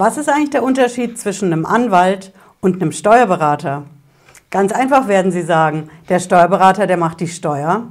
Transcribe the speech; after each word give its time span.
Was 0.00 0.16
ist 0.16 0.28
eigentlich 0.28 0.50
der 0.50 0.62
Unterschied 0.62 1.18
zwischen 1.18 1.52
einem 1.52 1.66
Anwalt 1.66 2.32
und 2.60 2.80
einem 2.80 2.92
Steuerberater? 2.92 3.82
Ganz 4.48 4.70
einfach 4.70 5.08
werden 5.08 5.32
Sie 5.32 5.42
sagen, 5.42 5.90
der 6.08 6.20
Steuerberater, 6.20 6.86
der 6.86 6.96
macht 6.96 7.18
die 7.18 7.26
Steuer 7.26 7.82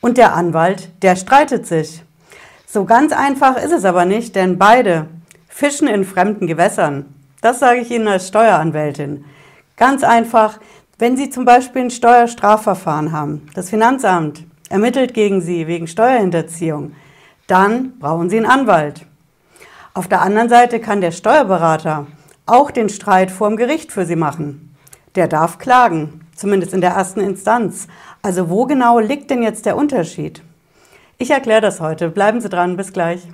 und 0.00 0.18
der 0.18 0.34
Anwalt, 0.34 0.90
der 1.02 1.14
streitet 1.14 1.68
sich. 1.68 2.02
So 2.66 2.84
ganz 2.84 3.12
einfach 3.12 3.62
ist 3.62 3.70
es 3.70 3.84
aber 3.84 4.06
nicht, 4.06 4.34
denn 4.34 4.58
beide 4.58 5.06
fischen 5.46 5.86
in 5.86 6.04
fremden 6.04 6.48
Gewässern. 6.48 7.14
Das 7.42 7.60
sage 7.60 7.78
ich 7.78 7.92
Ihnen 7.92 8.08
als 8.08 8.26
Steueranwältin. 8.26 9.24
Ganz 9.76 10.02
einfach, 10.02 10.58
wenn 10.98 11.16
Sie 11.16 11.30
zum 11.30 11.44
Beispiel 11.44 11.82
ein 11.82 11.90
Steuerstrafverfahren 11.92 13.12
haben, 13.12 13.48
das 13.54 13.70
Finanzamt 13.70 14.42
ermittelt 14.68 15.14
gegen 15.14 15.40
Sie 15.40 15.68
wegen 15.68 15.86
Steuerhinterziehung, 15.86 16.96
dann 17.46 18.00
brauchen 18.00 18.30
Sie 18.30 18.38
einen 18.38 18.46
Anwalt. 18.46 19.06
Auf 19.94 20.08
der 20.08 20.22
anderen 20.22 20.48
Seite 20.48 20.80
kann 20.80 21.02
der 21.02 21.10
Steuerberater 21.10 22.06
auch 22.46 22.70
den 22.70 22.88
Streit 22.88 23.30
vor 23.30 23.50
dem 23.50 23.58
Gericht 23.58 23.92
für 23.92 24.06
Sie 24.06 24.16
machen. 24.16 24.74
Der 25.16 25.28
darf 25.28 25.58
klagen, 25.58 26.26
zumindest 26.34 26.72
in 26.72 26.80
der 26.80 26.92
ersten 26.92 27.20
Instanz. 27.20 27.88
Also 28.22 28.48
wo 28.48 28.64
genau 28.64 29.00
liegt 29.00 29.30
denn 29.30 29.42
jetzt 29.42 29.66
der 29.66 29.76
Unterschied? 29.76 30.42
Ich 31.18 31.30
erkläre 31.30 31.60
das 31.60 31.82
heute. 31.82 32.08
Bleiben 32.08 32.40
Sie 32.40 32.48
dran, 32.48 32.78
bis 32.78 32.94
gleich. 32.94 33.28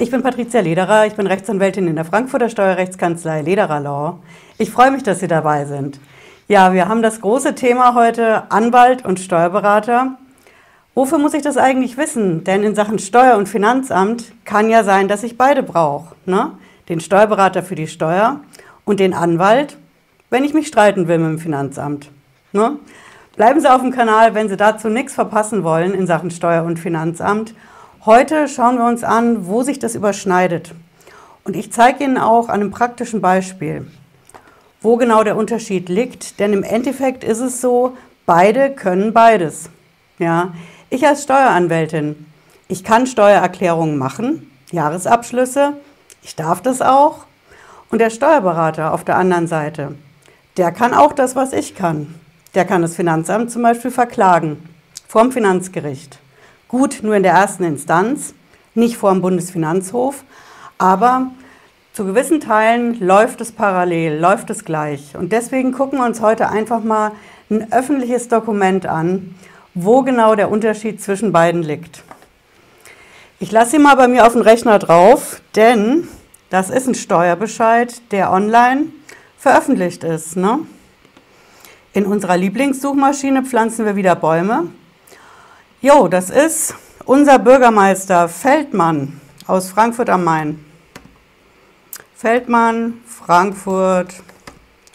Ich 0.00 0.10
bin 0.10 0.22
Patricia 0.24 0.58
Lederer, 0.60 1.06
ich 1.06 1.14
bin 1.14 1.28
Rechtsanwältin 1.28 1.86
in 1.86 1.94
der 1.94 2.04
Frankfurter 2.04 2.48
Steuerrechtskanzlei 2.48 3.42
Lederer 3.42 3.78
Law. 3.78 4.18
Ich 4.58 4.72
freue 4.72 4.90
mich, 4.90 5.04
dass 5.04 5.20
Sie 5.20 5.28
dabei 5.28 5.66
sind. 5.66 6.00
Ja, 6.50 6.72
wir 6.72 6.88
haben 6.88 7.02
das 7.02 7.20
große 7.20 7.54
Thema 7.54 7.94
heute 7.94 8.50
Anwalt 8.50 9.04
und 9.04 9.20
Steuerberater. 9.20 10.16
Wofür 10.94 11.18
muss 11.18 11.34
ich 11.34 11.42
das 11.42 11.58
eigentlich 11.58 11.98
wissen? 11.98 12.42
Denn 12.42 12.62
in 12.62 12.74
Sachen 12.74 12.98
Steuer- 12.98 13.36
und 13.36 13.50
Finanzamt 13.50 14.32
kann 14.46 14.70
ja 14.70 14.82
sein, 14.82 15.08
dass 15.08 15.24
ich 15.24 15.36
beide 15.36 15.62
brauche. 15.62 16.14
Ne? 16.24 16.52
Den 16.88 17.00
Steuerberater 17.00 17.62
für 17.62 17.74
die 17.74 17.86
Steuer 17.86 18.40
und 18.86 18.98
den 18.98 19.12
Anwalt, 19.12 19.76
wenn 20.30 20.42
ich 20.42 20.54
mich 20.54 20.68
streiten 20.68 21.06
will 21.06 21.18
mit 21.18 21.32
dem 21.32 21.38
Finanzamt. 21.38 22.10
Ne? 22.52 22.78
Bleiben 23.36 23.60
Sie 23.60 23.70
auf 23.70 23.82
dem 23.82 23.92
Kanal, 23.92 24.34
wenn 24.34 24.48
Sie 24.48 24.56
dazu 24.56 24.88
nichts 24.88 25.12
verpassen 25.12 25.64
wollen 25.64 25.92
in 25.92 26.06
Sachen 26.06 26.30
Steuer- 26.30 26.64
und 26.64 26.78
Finanzamt. 26.78 27.52
Heute 28.06 28.48
schauen 28.48 28.78
wir 28.78 28.86
uns 28.86 29.04
an, 29.04 29.46
wo 29.46 29.62
sich 29.64 29.80
das 29.80 29.94
überschneidet. 29.94 30.72
Und 31.44 31.56
ich 31.56 31.72
zeige 31.72 32.04
Ihnen 32.04 32.16
auch 32.16 32.48
an 32.48 32.62
einem 32.62 32.70
praktischen 32.70 33.20
Beispiel 33.20 33.86
wo 34.80 34.96
genau 34.96 35.24
der 35.24 35.36
Unterschied 35.36 35.88
liegt. 35.88 36.38
Denn 36.40 36.52
im 36.52 36.62
Endeffekt 36.62 37.24
ist 37.24 37.40
es 37.40 37.60
so, 37.60 37.96
beide 38.26 38.70
können 38.70 39.12
beides. 39.12 39.70
Ja, 40.18 40.52
ich 40.90 41.06
als 41.06 41.22
Steueranwältin, 41.22 42.26
ich 42.68 42.84
kann 42.84 43.06
Steuererklärungen 43.06 43.98
machen, 43.98 44.50
Jahresabschlüsse, 44.70 45.74
ich 46.22 46.36
darf 46.36 46.60
das 46.60 46.82
auch. 46.82 47.26
Und 47.90 48.00
der 48.00 48.10
Steuerberater 48.10 48.92
auf 48.92 49.04
der 49.04 49.16
anderen 49.16 49.46
Seite, 49.46 49.94
der 50.56 50.72
kann 50.72 50.92
auch 50.92 51.12
das, 51.12 51.36
was 51.36 51.52
ich 51.52 51.74
kann. 51.74 52.14
Der 52.54 52.64
kann 52.64 52.82
das 52.82 52.96
Finanzamt 52.96 53.50
zum 53.50 53.62
Beispiel 53.62 53.90
verklagen, 53.90 54.68
vorm 55.06 55.32
Finanzgericht. 55.32 56.18
Gut, 56.66 57.00
nur 57.02 57.16
in 57.16 57.22
der 57.22 57.32
ersten 57.32 57.64
Instanz, 57.64 58.34
nicht 58.74 58.96
vor 58.96 59.12
dem 59.12 59.22
Bundesfinanzhof, 59.22 60.24
aber 60.76 61.30
zu 61.98 62.04
gewissen 62.04 62.38
Teilen 62.38 63.00
läuft 63.00 63.40
es 63.40 63.50
parallel, 63.50 64.20
läuft 64.20 64.50
es 64.50 64.64
gleich. 64.64 65.16
Und 65.16 65.32
deswegen 65.32 65.72
gucken 65.72 65.98
wir 65.98 66.06
uns 66.06 66.20
heute 66.20 66.48
einfach 66.48 66.84
mal 66.84 67.10
ein 67.50 67.72
öffentliches 67.72 68.28
Dokument 68.28 68.86
an, 68.86 69.34
wo 69.74 70.02
genau 70.02 70.36
der 70.36 70.48
Unterschied 70.48 71.02
zwischen 71.02 71.32
beiden 71.32 71.64
liegt. 71.64 72.04
Ich 73.40 73.50
lasse 73.50 73.72
sie 73.72 73.78
mal 73.80 73.96
bei 73.96 74.06
mir 74.06 74.28
auf 74.28 74.34
den 74.34 74.42
Rechner 74.42 74.78
drauf, 74.78 75.42
denn 75.56 76.06
das 76.50 76.70
ist 76.70 76.86
ein 76.86 76.94
Steuerbescheid, 76.94 78.00
der 78.12 78.30
online 78.30 78.92
veröffentlicht 79.36 80.04
ist. 80.04 80.36
Ne? 80.36 80.60
In 81.94 82.06
unserer 82.06 82.36
Lieblingssuchmaschine 82.36 83.42
pflanzen 83.42 83.84
wir 83.84 83.96
wieder 83.96 84.14
Bäume. 84.14 84.68
Jo, 85.80 86.06
das 86.06 86.30
ist 86.30 86.76
unser 87.06 87.40
Bürgermeister 87.40 88.28
Feldmann 88.28 89.20
aus 89.48 89.70
Frankfurt 89.70 90.10
am 90.10 90.22
Main. 90.22 90.67
Feldmann, 92.20 92.94
Frankfurt, 93.06 94.12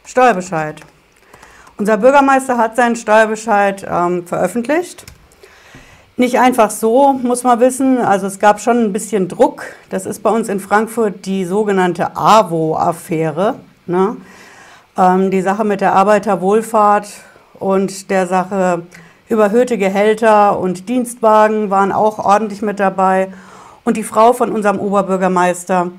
Steuerbescheid. 0.04 0.82
Unser 1.78 1.96
Bürgermeister 1.96 2.58
hat 2.58 2.76
seinen 2.76 2.98
Steuerbescheid 2.98 3.88
ähm, 3.90 4.28
veröffentlicht. 4.28 5.06
Nicht 6.18 6.38
einfach 6.38 6.70
so, 6.70 7.14
muss 7.14 7.44
man 7.44 7.62
wissen. 7.62 8.00
Also 8.00 8.28
es 8.28 8.40
gab 8.40 8.60
schon 8.60 8.84
ein 8.84 8.92
bisschen 8.92 9.30
Druck. 9.30 9.64
Das 9.90 10.06
ist 10.06 10.22
bei 10.22 10.32
uns 10.32 10.50
in 10.50 10.60
Frankfurt 10.60 11.26
die 11.26 11.46
sogenannte 11.46 12.18
AWO-Affäre. 12.18 13.56
Ne? 13.86 14.18
Ähm, 14.98 15.32
die 15.32 15.42
Sache 15.42 15.64
mit 15.64 15.80
der 15.80 15.94
Arbeiterwohlfahrt 15.94 17.08
und 17.54 18.10
der 18.10 18.28
Sache 18.28 18.84
überhöhte 19.30 19.78
Gehälter 19.78 20.60
und 20.60 20.90
Dienstwagen 20.90 21.70
waren 21.70 21.94
auch 21.94 22.20
ordentlich 22.20 22.62
mit 22.62 22.82
dabei. 22.82 23.32
Und 23.86 23.96
die 23.96 24.04
Frau 24.04 24.34
von 24.34 24.52
unserem 24.52 24.78
Oberbürgermeister, 24.78 25.90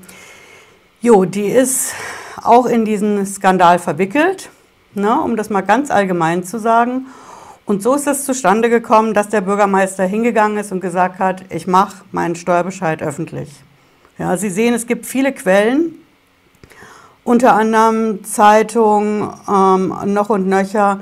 Jo, 1.05 1.23
die 1.23 1.45
ist 1.45 1.93
auch 2.41 2.65
in 2.65 2.83
diesen 2.83 3.27
Skandal 3.27 3.77
verwickelt, 3.77 4.49
ne, 4.95 5.21
um 5.21 5.35
das 5.35 5.51
mal 5.51 5.61
ganz 5.61 5.91
allgemein 5.91 6.43
zu 6.43 6.57
sagen. 6.57 7.05
Und 7.67 7.83
so 7.83 7.93
ist 7.93 8.07
es 8.07 8.25
zustande 8.25 8.71
gekommen, 8.71 9.13
dass 9.13 9.29
der 9.29 9.41
Bürgermeister 9.41 10.03
hingegangen 10.03 10.57
ist 10.57 10.71
und 10.71 10.79
gesagt 10.79 11.19
hat, 11.19 11.45
ich 11.51 11.67
mache 11.67 12.03
meinen 12.11 12.33
Steuerbescheid 12.33 13.03
öffentlich. 13.03 13.51
Ja, 14.17 14.35
Sie 14.35 14.49
sehen, 14.49 14.73
es 14.73 14.87
gibt 14.87 15.05
viele 15.05 15.31
Quellen, 15.31 15.93
unter 17.23 17.53
anderem 17.53 18.23
Zeitungen, 18.23 19.29
ähm, 19.47 19.93
noch 20.05 20.31
und 20.31 20.47
nöcher. 20.47 21.01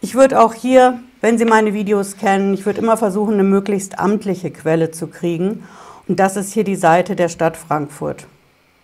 Ich 0.00 0.14
würde 0.14 0.40
auch 0.40 0.54
hier, 0.54 0.98
wenn 1.20 1.36
Sie 1.36 1.44
meine 1.44 1.74
Videos 1.74 2.16
kennen, 2.16 2.54
ich 2.54 2.64
würde 2.64 2.80
immer 2.80 2.96
versuchen, 2.96 3.34
eine 3.34 3.44
möglichst 3.44 3.98
amtliche 3.98 4.50
Quelle 4.50 4.92
zu 4.92 5.08
kriegen. 5.08 5.62
Und 6.08 6.20
das 6.20 6.36
ist 6.36 6.54
hier 6.54 6.64
die 6.64 6.74
Seite 6.74 7.16
der 7.16 7.28
Stadt 7.28 7.58
Frankfurt. 7.58 8.26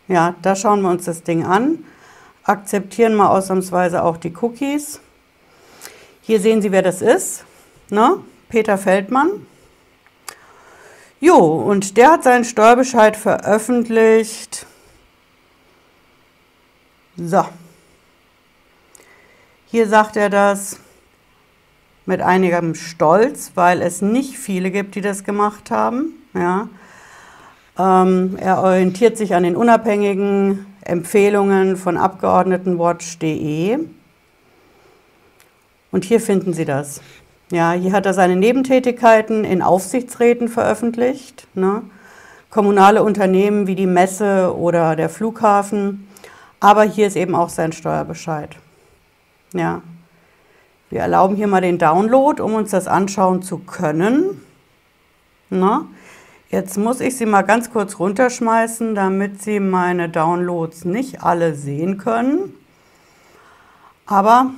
Ja, 0.08 0.34
da 0.42 0.56
schauen 0.56 0.80
wir 0.80 0.90
uns 0.90 1.04
das 1.04 1.22
Ding 1.22 1.44
an. 1.44 1.84
Akzeptieren 2.42 3.14
mal 3.14 3.28
ausnahmsweise 3.28 4.02
auch 4.02 4.16
die 4.16 4.34
Cookies. 4.40 5.00
Hier 6.22 6.40
sehen 6.40 6.62
Sie, 6.62 6.72
wer 6.72 6.82
das 6.82 7.02
ist. 7.02 7.44
Ne? 7.90 8.18
Peter 8.48 8.78
Feldmann. 8.78 9.46
Jo, 11.20 11.36
und 11.36 11.96
der 11.96 12.12
hat 12.12 12.24
seinen 12.24 12.44
Steuerbescheid 12.44 13.16
veröffentlicht. 13.16 14.66
So. 17.16 17.44
Hier 19.66 19.88
sagt 19.88 20.16
er 20.16 20.30
das 20.30 20.78
mit 22.06 22.22
einigem 22.22 22.74
Stolz, 22.74 23.52
weil 23.54 23.82
es 23.82 24.00
nicht 24.00 24.38
viele 24.38 24.70
gibt, 24.70 24.94
die 24.94 25.02
das 25.02 25.24
gemacht 25.24 25.70
haben. 25.70 26.14
Ja. 26.32 26.68
Ähm, 27.78 28.36
er 28.40 28.62
orientiert 28.62 29.16
sich 29.16 29.34
an 29.34 29.44
den 29.44 29.56
unabhängigen 29.56 30.66
Empfehlungen 30.82 31.76
von 31.76 31.96
Abgeordnetenwatch.de. 31.96 33.78
Und 35.90 36.04
hier 36.04 36.20
finden 36.20 36.52
Sie 36.52 36.64
das. 36.64 37.00
Ja, 37.50 37.72
hier 37.72 37.92
hat 37.92 38.04
er 38.04 38.14
seine 38.14 38.36
Nebentätigkeiten 38.36 39.44
in 39.44 39.62
Aufsichtsräten 39.62 40.48
veröffentlicht. 40.48 41.46
Ne? 41.54 41.82
Kommunale 42.50 43.02
Unternehmen 43.02 43.66
wie 43.66 43.74
die 43.74 43.86
Messe 43.86 44.54
oder 44.56 44.96
der 44.96 45.08
Flughafen. 45.08 46.08
Aber 46.60 46.82
hier 46.82 47.06
ist 47.06 47.16
eben 47.16 47.34
auch 47.34 47.48
sein 47.48 47.72
Steuerbescheid. 47.72 48.56
Ja. 49.54 49.82
Wir 50.90 51.00
erlauben 51.00 51.36
hier 51.36 51.46
mal 51.46 51.60
den 51.60 51.78
Download, 51.78 52.42
um 52.42 52.54
uns 52.54 52.70
das 52.70 52.86
anschauen 52.86 53.42
zu 53.42 53.58
können. 53.58 54.42
Na? 55.50 55.86
Jetzt 56.50 56.78
muss 56.78 57.00
ich 57.00 57.16
sie 57.16 57.26
mal 57.26 57.42
ganz 57.42 57.70
kurz 57.70 57.98
runterschmeißen, 57.98 58.94
damit 58.94 59.42
Sie 59.42 59.60
meine 59.60 60.08
Downloads 60.08 60.86
nicht 60.86 61.22
alle 61.22 61.54
sehen 61.54 61.98
können. 61.98 62.54
Aber 64.06 64.52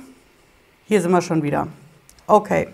hier 0.85 1.01
sind 1.01 1.11
wir 1.11 1.21
schon 1.21 1.43
wieder. 1.43 1.67
Okay. 2.27 2.69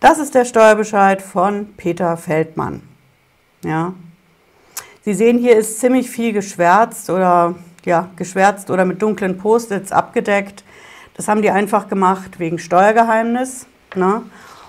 Das 0.00 0.18
ist 0.18 0.34
der 0.34 0.46
Steuerbescheid 0.46 1.20
von 1.20 1.74
Peter 1.76 2.16
Feldmann. 2.16 2.82
Ja. 3.62 3.92
Sie 5.04 5.12
sehen, 5.12 5.36
hier 5.36 5.56
ist 5.56 5.78
ziemlich 5.78 6.08
viel 6.08 6.32
geschwärzt 6.32 7.10
oder 7.10 7.56
ja, 7.84 8.08
geschwärzt 8.16 8.70
oder 8.70 8.86
mit 8.86 9.02
dunklen 9.02 9.36
Post-its 9.36 9.92
abgedeckt. 9.92 10.64
Das 11.14 11.28
haben 11.28 11.42
die 11.42 11.50
einfach 11.50 11.88
gemacht 11.88 12.38
wegen 12.38 12.58
Steuergeheimnis. 12.58 13.66
Ne? 13.94 14.22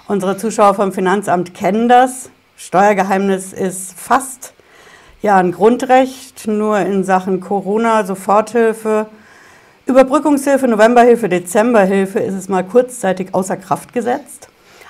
Unsere 0.08 0.36
Zuschauer 0.36 0.74
vom 0.74 0.92
Finanzamt 0.92 1.54
kennen 1.54 1.88
das. 1.88 2.32
Steuergeheimnis 2.62 3.54
ist 3.54 3.98
fast 3.98 4.54
ja 5.22 5.38
ein 5.38 5.54
Grundrecht, 5.54 6.46
nur 6.46 6.78
in 6.80 7.06
Sachen 7.06 7.40
Corona, 7.40 8.04
Soforthilfe, 8.04 9.06
Überbrückungshilfe, 9.86 10.68
Novemberhilfe, 10.68 11.30
Dezemberhilfe 11.30 12.20
ist 12.20 12.34
es 12.34 12.50
mal 12.50 12.66
kurzzeitig 12.66 13.34
außer 13.34 13.56
Kraft 13.56 13.94
gesetzt. 13.94 14.50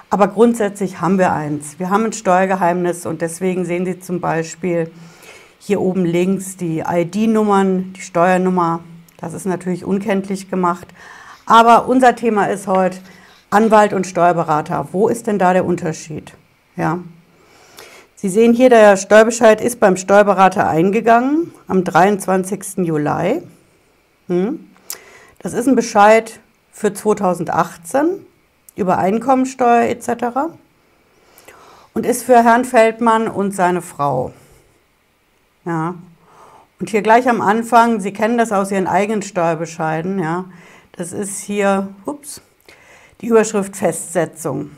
Aber 0.10 0.30
grundsätzlich 0.30 1.00
haben 1.00 1.20
wir 1.20 1.32
eins. 1.32 1.78
Wir 1.78 1.92
haben 1.92 2.06
ein 2.06 2.14
Steuergeheimnis 2.14 3.06
und 3.06 3.22
deswegen 3.22 3.66
sehen 3.66 3.86
Sie 3.86 4.00
zum 4.00 4.20
Beispiel 4.20 4.90
hier 5.60 5.80
oben 5.80 6.06
links 6.06 6.58
die 6.58 6.80
ID-Nummern, 6.80 7.94
die 7.94 8.02
Steuernummer. 8.02 8.80
Das 9.18 9.34
ist 9.34 9.46
natürlich 9.46 9.86
unkenntlich 9.86 10.50
gemacht. 10.50 10.88
Aber 11.46 11.88
unser 11.88 12.16
Thema 12.16 12.46
ist 12.46 12.66
heute 12.66 12.98
Anwalt 13.52 13.94
und 13.94 14.08
Steuerberater. 14.08 14.88
Wo 14.92 15.08
ist 15.08 15.28
denn 15.28 15.38
da 15.38 15.54
der 15.54 15.66
Unterschied? 15.66 16.34
Ja. 16.76 16.98
Sie 18.22 18.28
sehen 18.28 18.54
hier, 18.54 18.70
der 18.70 18.98
Steuerbescheid 18.98 19.62
ist 19.62 19.80
beim 19.80 19.96
Steuerberater 19.96 20.68
eingegangen 20.68 21.54
am 21.70 21.86
23. 21.86 22.80
Juli. 22.80 23.42
Hm. 24.28 24.70
Das 25.42 25.54
ist 25.54 25.70
ein 25.70 25.78
Bescheid 25.78 26.42
für 26.74 26.94
2018 26.94 28.26
über 28.76 28.98
Einkommensteuer 28.98 29.84
etc. 29.84 30.52
und 31.94 32.06
ist 32.06 32.24
für 32.24 32.44
Herrn 32.44 32.66
Feldmann 32.66 33.30
und 33.30 33.56
seine 33.56 33.82
Frau. 33.82 34.34
Ja. 35.64 35.96
Und 36.82 36.90
hier 36.90 37.02
gleich 37.02 37.30
am 37.30 37.40
Anfang, 37.40 38.02
Sie 38.02 38.12
kennen 38.12 38.38
das 38.38 38.52
aus 38.52 38.70
Ihren 38.70 38.88
eigenen 38.88 39.22
Steuerbescheiden, 39.22 40.20
ja, 40.20 40.44
das 40.92 41.14
ist 41.14 41.40
hier, 41.40 41.88
ups, 42.06 42.42
die 43.22 43.28
Überschrift 43.28 43.78
Festsetzung. 43.78 44.72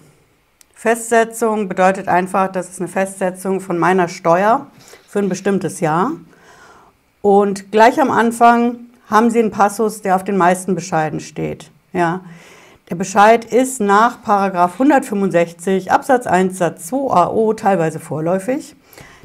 Festsetzung 0.81 1.69
bedeutet 1.69 2.07
einfach, 2.07 2.51
das 2.51 2.69
ist 2.69 2.79
eine 2.79 2.87
Festsetzung 2.87 3.61
von 3.61 3.77
meiner 3.77 4.07
Steuer 4.07 4.65
für 5.07 5.19
ein 5.19 5.29
bestimmtes 5.29 5.79
Jahr. 5.79 6.13
Und 7.21 7.71
gleich 7.71 8.01
am 8.01 8.09
Anfang 8.09 8.79
haben 9.07 9.29
Sie 9.29 9.37
einen 9.37 9.51
Passus, 9.51 10.01
der 10.01 10.15
auf 10.15 10.23
den 10.23 10.37
meisten 10.37 10.73
Bescheiden 10.73 11.19
steht. 11.19 11.69
Ja. 11.93 12.21
Der 12.89 12.95
Bescheid 12.95 13.45
ist 13.45 13.79
nach 13.79 14.27
165 14.27 15.91
Absatz 15.91 16.25
1 16.25 16.57
Satz 16.57 16.87
2 16.87 16.97
AO 16.97 17.53
teilweise 17.53 17.99
vorläufig. 17.99 18.75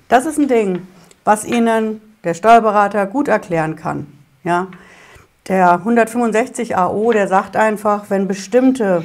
Das 0.09 0.27
ist 0.27 0.39
ein 0.39 0.49
Ding, 0.49 0.87
was 1.25 1.47
Ihnen 1.47 2.03
der 2.23 2.35
Steuerberater 2.35 3.07
gut 3.07 3.29
erklären 3.29 3.77
kann. 3.77 4.07
Ja. 4.45 4.67
Der 5.49 5.73
165 5.73 6.77
AO, 6.77 7.13
der 7.13 7.29
sagt 7.29 7.57
einfach, 7.57 8.11
wenn 8.11 8.29
bestimmte 8.29 9.05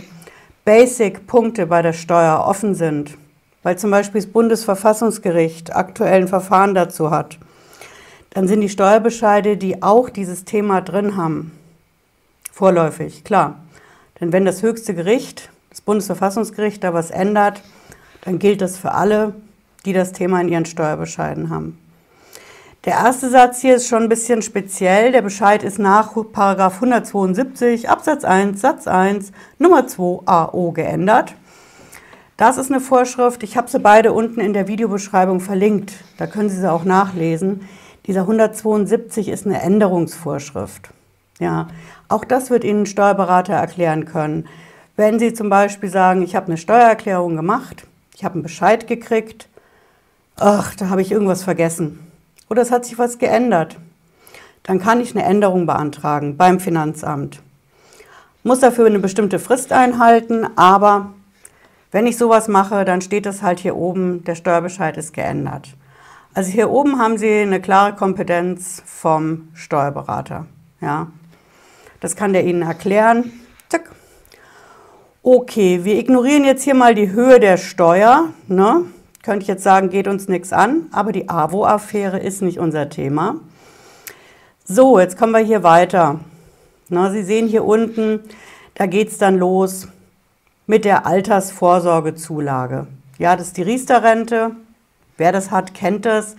Basic-Punkte 0.64 1.66
bei 1.66 1.82
der 1.82 1.94
Steuer 1.94 2.46
offen 2.46 2.76
sind, 2.76 3.18
weil 3.64 3.80
zum 3.80 3.90
Beispiel 3.90 4.22
das 4.22 4.32
Bundesverfassungsgericht 4.32 5.76
aktuellen 5.76 6.28
Verfahren 6.28 6.76
dazu 6.76 7.10
hat, 7.10 7.40
dann 8.32 8.48
sind 8.48 8.62
die 8.62 8.70
Steuerbescheide, 8.70 9.58
die 9.58 9.82
auch 9.82 10.10
dieses 10.10 10.46
Thema 10.46 10.82
drin 10.82 11.18
haben, 11.18 11.52
vorläufig, 12.52 13.24
klar. 13.24 13.60
Denn 14.20 14.32
wenn 14.32 14.46
das 14.46 14.62
höchste 14.62 14.94
Gericht, 14.94 15.50
das 15.72 15.82
Bundesverfassungsgericht, 15.82 16.84
da 16.84 16.94
was 16.94 17.10
ändert, 17.10 17.64
dann 18.24 18.38
gilt 18.38 18.62
das 18.62 18.78
für 18.78 18.94
alle, 18.94 19.34
die 19.86 19.94
das 19.94 20.12
Thema 20.12 20.42
in 20.42 20.50
ihren 20.50 20.66
Steuerbescheiden 20.66 21.50
haben. 21.50 21.81
Der 22.84 22.94
erste 22.94 23.30
Satz 23.30 23.62
hier 23.62 23.76
ist 23.76 23.88
schon 23.88 24.02
ein 24.02 24.10
bisschen 24.10 24.42
speziell. 24.42 25.12
Der 25.12 25.22
Bescheid 25.22 25.62
ist 25.62 25.78
nach 25.78 26.16
172 26.16 27.88
Absatz 27.88 28.24
1 28.24 28.60
Satz 28.60 28.88
1 28.88 29.32
Nummer 29.60 29.86
2 29.86 30.24
AO 30.26 30.72
geändert. 30.72 31.36
Das 32.38 32.58
ist 32.58 32.72
eine 32.72 32.80
Vorschrift. 32.80 33.44
Ich 33.44 33.56
habe 33.56 33.70
sie 33.70 33.78
beide 33.78 34.14
unten 34.14 34.40
in 34.40 34.54
der 34.54 34.68
Videobeschreibung 34.68 35.42
verlinkt. 35.42 35.94
Da 36.18 36.26
können 36.26 36.50
Sie 36.50 36.60
sie 36.60 36.72
auch 36.72 36.84
nachlesen. 36.84 37.70
Dieser 38.08 38.22
172 38.22 39.30
ist 39.30 39.46
eine 39.46 39.62
Änderungsvorschrift. 39.62 40.90
Ja, 41.40 41.68
auch 42.08 42.26
das 42.26 42.50
wird 42.50 42.64
Ihnen 42.64 42.82
ein 42.82 42.86
Steuerberater 42.88 43.54
erklären 43.54 44.06
können. 44.06 44.48
Wenn 44.96 45.20
Sie 45.20 45.36
zum 45.36 45.52
Beispiel 45.52 45.90
sagen, 45.90 46.24
ich 46.24 46.36
habe 46.36 46.48
eine 46.48 46.58
Steuererklärung 46.58 47.36
gemacht, 47.36 47.86
ich 48.16 48.24
habe 48.24 48.34
einen 48.34 48.44
Bescheid 48.44 48.88
gekriegt, 48.88 49.50
ach, 50.38 50.74
da 50.74 50.90
habe 50.90 51.04
ich 51.04 51.12
irgendwas 51.12 51.44
vergessen 51.44 52.11
oder 52.52 52.64
es 52.64 52.70
hat 52.70 52.84
sich 52.84 53.00
was 53.00 53.18
geändert. 53.18 53.78
Dann 54.64 54.78
kann 54.78 55.00
ich 55.00 55.16
eine 55.16 55.24
Änderung 55.24 55.66
beantragen 55.66 56.36
beim 56.36 56.60
Finanzamt. 56.60 57.42
Muss 58.44 58.60
dafür 58.60 58.88
eine 58.88 59.00
bestimmte 59.00 59.40
Frist 59.40 59.72
einhalten, 59.72 60.46
aber 60.58 61.14
wenn 61.92 62.06
ich 62.06 62.18
sowas 62.18 62.50
mache, 62.50 62.84
dann 62.84 63.00
steht 63.00 63.26
das 63.26 63.42
halt 63.42 63.62
hier 63.62 63.78
oben, 63.78 64.26
der 64.26 64.36
Steuerbescheid 64.36 64.98
ist 64.98 65.14
geändert. 65.14 65.70
Also 66.34 66.52
hier 66.52 66.70
oben 66.70 67.00
haben 67.00 67.18
Sie 67.18 67.40
eine 67.40 67.62
klare 67.62 67.96
Kompetenz 67.96 68.84
vom 68.86 69.48
Steuerberater. 69.54 70.46
Ja. 70.82 71.08
Das 72.02 72.18
kann 72.18 72.34
der 72.34 72.44
Ihnen 72.44 72.64
erklären. 72.64 73.32
Zack. 73.70 73.90
Okay, 75.24 75.86
wir 75.86 75.98
ignorieren 75.98 76.44
jetzt 76.44 76.64
hier 76.64 76.76
mal 76.76 76.96
die 76.96 77.12
Höhe 77.12 77.40
der 77.40 77.56
Steuer. 77.56 78.26
Ne? 78.48 78.84
Könnte 79.24 79.44
ich 79.44 79.48
jetzt 79.48 79.64
sagen, 79.64 79.90
geht 79.90 80.08
uns 80.08 80.28
nichts 80.28 80.52
an, 80.52 80.88
aber 80.92 81.12
die 81.12 81.30
AWO-Affäre 81.30 82.20
ist 82.20 82.42
nicht 82.42 82.58
unser 82.58 82.90
Thema. 82.90 83.36
So, 84.66 85.00
jetzt 85.00 85.18
kommen 85.18 85.34
wir 85.34 85.40
hier 85.40 85.62
weiter. 85.62 86.20
Na, 86.90 87.12
Sie 87.12 87.24
sehen 87.24 87.48
hier 87.48 87.64
unten, 87.64 88.22
da 88.74 88.88
geht 88.88 89.10
es 89.10 89.20
dann 89.20 89.38
los 89.38 89.88
mit 90.66 90.86
der 90.86 91.06
Altersvorsorgezulage. 91.06 92.88
Ja, 93.20 93.36
das 93.36 93.48
ist 93.48 93.58
die 93.58 93.62
Riester-Rente. 93.62 94.52
Wer 95.18 95.32
das 95.32 95.52
hat, 95.52 95.76
kennt 95.76 96.06
das. 96.06 96.36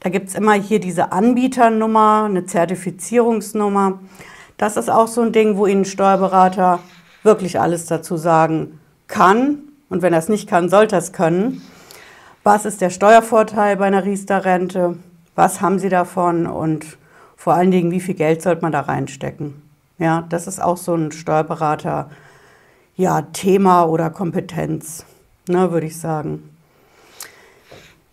Da 0.00 0.10
gibt 0.10 0.28
es 0.28 0.34
immer 0.34 0.54
hier 0.54 0.80
diese 0.80 1.12
Anbieternummer, 1.12 2.24
eine 2.28 2.46
Zertifizierungsnummer. 2.46 4.00
Das 4.56 4.76
ist 4.76 4.90
auch 4.90 5.06
so 5.06 5.22
ein 5.22 5.32
Ding, 5.32 5.56
wo 5.56 5.66
Ihnen 5.66 5.82
ein 5.82 5.84
Steuerberater 5.84 6.80
wirklich 7.22 7.60
alles 7.60 7.86
dazu 7.86 8.16
sagen 8.16 8.80
kann. 9.06 9.58
Und 9.88 10.02
wenn 10.02 10.12
er 10.12 10.18
es 10.18 10.28
nicht 10.28 10.48
kann, 10.48 10.68
sollte 10.68 10.96
er 10.96 10.98
es 10.98 11.12
können. 11.12 11.62
Was 12.46 12.66
ist 12.66 12.82
der 12.82 12.90
Steuervorteil 12.90 13.78
bei 13.78 13.86
einer 13.86 14.04
Riester-Rente? 14.04 14.98
Was 15.34 15.62
haben 15.62 15.78
Sie 15.78 15.88
davon? 15.88 16.46
Und 16.46 16.98
vor 17.38 17.54
allen 17.54 17.70
Dingen, 17.70 17.90
wie 17.90 18.00
viel 18.00 18.14
Geld 18.14 18.42
sollte 18.42 18.60
man 18.60 18.70
da 18.70 18.80
reinstecken? 18.80 19.62
Ja, 19.96 20.26
das 20.28 20.46
ist 20.46 20.62
auch 20.62 20.76
so 20.76 20.94
ein 20.94 21.10
Steuerberater, 21.10 22.10
ja, 22.96 23.22
Thema 23.22 23.84
oder 23.84 24.10
Kompetenz, 24.10 25.06
ne, 25.48 25.72
würde 25.72 25.86
ich 25.86 25.98
sagen. 25.98 26.50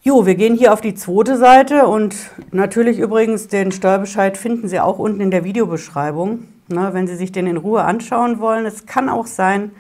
Jo, 0.02 0.26
wir 0.26 0.36
gehen 0.36 0.56
hier 0.56 0.72
auf 0.72 0.80
die 0.80 0.96
zweite 0.96 1.36
Seite 1.36 1.88
und 1.88 2.16
natürlich 2.52 3.00
übrigens 3.00 3.50
den 3.50 3.74
Steuerbescheid 3.74 4.38
finden 4.38 4.70
Sie 4.70 4.80
auch 4.80 4.98
unten 4.98 5.20
in 5.20 5.32
der 5.32 5.44
Videobeschreibung, 5.44 6.48
ne, 6.70 6.94
wenn 6.94 7.06
Sie 7.06 7.18
sich 7.18 7.34
den 7.34 7.48
in 7.48 7.58
Ruhe 7.58 7.84
anschauen 7.84 8.40
wollen. 8.40 8.66
Es 8.66 8.86
kann 8.86 9.10
auch 9.10 9.28
sein, 9.28 9.72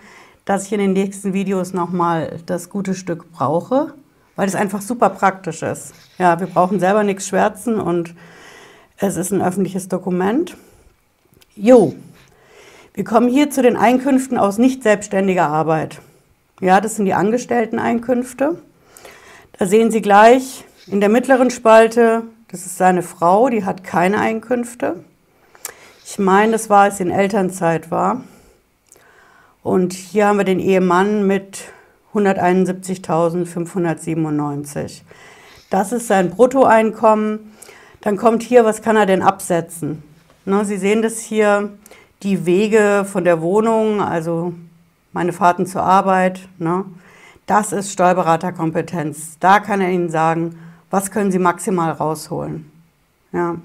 dass 0.43 0.65
ich 0.65 0.73
in 0.73 0.79
den 0.79 0.91
nächsten 0.91 1.31
Videos 1.31 1.71
nochmal 1.71 2.41
das 2.47 2.69
gute 2.69 2.95
Stück 2.95 3.31
brauche 3.31 3.93
weil 4.41 4.47
es 4.47 4.55
einfach 4.55 4.81
super 4.81 5.11
praktisch 5.11 5.61
ist. 5.61 5.93
Ja, 6.17 6.39
wir 6.39 6.47
brauchen 6.47 6.79
selber 6.79 7.03
nichts 7.03 7.27
schwärzen 7.27 7.79
und 7.79 8.15
es 8.97 9.15
ist 9.15 9.31
ein 9.31 9.39
öffentliches 9.39 9.87
Dokument. 9.87 10.57
Jo, 11.55 11.93
wir 12.95 13.03
kommen 13.03 13.29
hier 13.29 13.51
zu 13.51 13.61
den 13.61 13.77
Einkünften 13.77 14.39
aus 14.39 14.57
nicht 14.57 14.81
selbstständiger 14.81 15.47
Arbeit. 15.47 15.99
Ja, 16.59 16.81
das 16.81 16.95
sind 16.95 17.05
die 17.05 17.13
Angestellteneinkünfte. 17.13 18.59
Da 19.59 19.65
sehen 19.67 19.91
Sie 19.91 20.01
gleich 20.01 20.65
in 20.87 21.01
der 21.01 21.09
mittleren 21.09 21.51
Spalte, 21.51 22.23
das 22.47 22.65
ist 22.65 22.79
seine 22.79 23.03
Frau, 23.03 23.47
die 23.47 23.63
hat 23.63 23.83
keine 23.83 24.17
Einkünfte. 24.17 25.03
Ich 26.03 26.17
meine, 26.17 26.53
das 26.53 26.67
war, 26.67 26.85
als 26.85 26.97
sie 26.97 27.03
in 27.03 27.11
Elternzeit 27.11 27.91
war. 27.91 28.23
Und 29.61 29.93
hier 29.93 30.25
haben 30.25 30.39
wir 30.39 30.45
den 30.45 30.59
Ehemann 30.59 31.27
mit 31.27 31.65
171.597. 32.13 35.01
Das 35.69 35.91
ist 35.91 36.07
sein 36.07 36.29
Bruttoeinkommen. 36.29 37.51
Dann 38.01 38.17
kommt 38.17 38.43
hier, 38.43 38.65
was 38.65 38.81
kann 38.81 38.97
er 38.97 39.05
denn 39.05 39.21
absetzen? 39.21 40.03
Ne, 40.45 40.65
Sie 40.65 40.77
sehen 40.77 41.01
das 41.01 41.19
hier, 41.19 41.69
die 42.23 42.45
Wege 42.45 43.05
von 43.09 43.23
der 43.23 43.41
Wohnung, 43.41 44.01
also 44.01 44.53
meine 45.13 45.33
Fahrten 45.33 45.65
zur 45.65 45.83
Arbeit. 45.83 46.41
Ne, 46.57 46.85
das 47.45 47.71
ist 47.71 47.91
Steuerberaterkompetenz. 47.91 49.37
Da 49.39 49.59
kann 49.59 49.81
er 49.81 49.91
Ihnen 49.91 50.09
sagen, 50.09 50.57
was 50.89 51.11
können 51.11 51.31
Sie 51.31 51.39
maximal 51.39 51.91
rausholen. 51.91 52.71
Ja. 53.31 53.55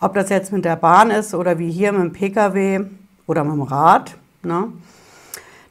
Ob 0.00 0.14
das 0.14 0.30
jetzt 0.30 0.52
mit 0.52 0.64
der 0.64 0.76
Bahn 0.76 1.10
ist 1.10 1.34
oder 1.34 1.58
wie 1.58 1.70
hier 1.70 1.92
mit 1.92 2.02
dem 2.02 2.12
Pkw 2.12 2.86
oder 3.26 3.44
mit 3.44 3.54
dem 3.54 3.62
Rad. 3.62 4.16
Ne, 4.42 4.68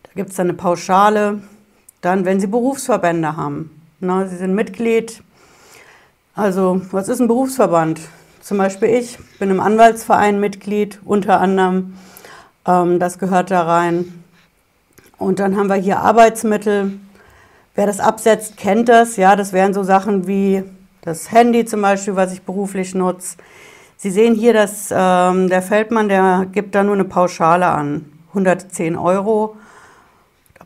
da 0.03 0.09
gibt 0.15 0.31
es 0.31 0.35
dann 0.35 0.47
eine 0.47 0.57
Pauschale, 0.57 1.41
dann, 2.01 2.25
wenn 2.25 2.39
Sie 2.39 2.47
Berufsverbände 2.47 3.35
haben, 3.35 3.81
na, 3.99 4.25
Sie 4.25 4.37
sind 4.37 4.55
Mitglied. 4.55 5.21
Also, 6.35 6.81
was 6.91 7.09
ist 7.09 7.19
ein 7.19 7.27
Berufsverband? 7.27 7.99
Zum 8.41 8.57
Beispiel 8.57 8.89
ich 8.89 9.17
bin 9.39 9.49
im 9.49 9.59
Anwaltsverein 9.59 10.39
Mitglied, 10.39 10.99
unter 11.03 11.41
anderem. 11.41 11.95
Ähm, 12.65 12.99
das 12.99 13.19
gehört 13.19 13.51
da 13.51 13.63
rein. 13.63 14.23
Und 15.17 15.39
dann 15.39 15.57
haben 15.57 15.67
wir 15.67 15.75
hier 15.75 15.99
Arbeitsmittel. 15.99 16.97
Wer 17.75 17.85
das 17.85 17.99
absetzt, 17.99 18.55
kennt 18.55 18.87
das. 18.87 19.17
Ja, 19.17 19.35
das 19.35 19.51
wären 19.51 19.73
so 19.73 19.83
Sachen 19.83 20.27
wie 20.27 20.63
das 21.01 21.31
Handy 21.31 21.65
zum 21.65 21.81
Beispiel, 21.81 22.15
was 22.15 22.31
ich 22.31 22.41
beruflich 22.41 22.95
nutze. 22.95 23.37
Sie 23.97 24.11
sehen 24.11 24.33
hier, 24.33 24.53
dass 24.53 24.93
ähm, 24.95 25.49
der 25.49 25.61
Feldmann, 25.61 26.07
der 26.07 26.47
gibt 26.51 26.73
da 26.73 26.83
nur 26.83 26.93
eine 26.93 27.03
Pauschale 27.03 27.67
an, 27.67 28.05
110 28.29 28.95
Euro 28.95 29.57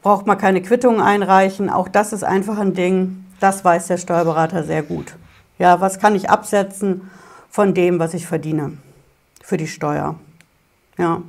braucht 0.04 0.28
man 0.28 0.38
keine 0.38 0.62
Quittung 0.62 1.02
einreichen. 1.02 1.70
Auch 1.70 1.88
das 1.88 2.14
ist 2.14 2.24
einfach 2.24 2.60
ein 2.60 2.74
Ding, 2.74 3.26
das 3.40 3.66
weiß 3.66 3.88
der 3.88 3.98
Steuerberater 3.98 4.64
sehr 4.64 4.84
gut. 4.84 5.16
Ja, 5.58 5.82
was 5.82 5.98
kann 5.98 6.14
ich 6.14 6.30
absetzen 6.30 7.10
von 7.50 7.74
dem, 7.74 7.98
was 7.98 8.14
ich 8.14 8.28
verdiene 8.28 8.78
für 9.42 9.58
die 9.58 9.68
Steuer? 9.68 10.16
Ja. 10.98 11.22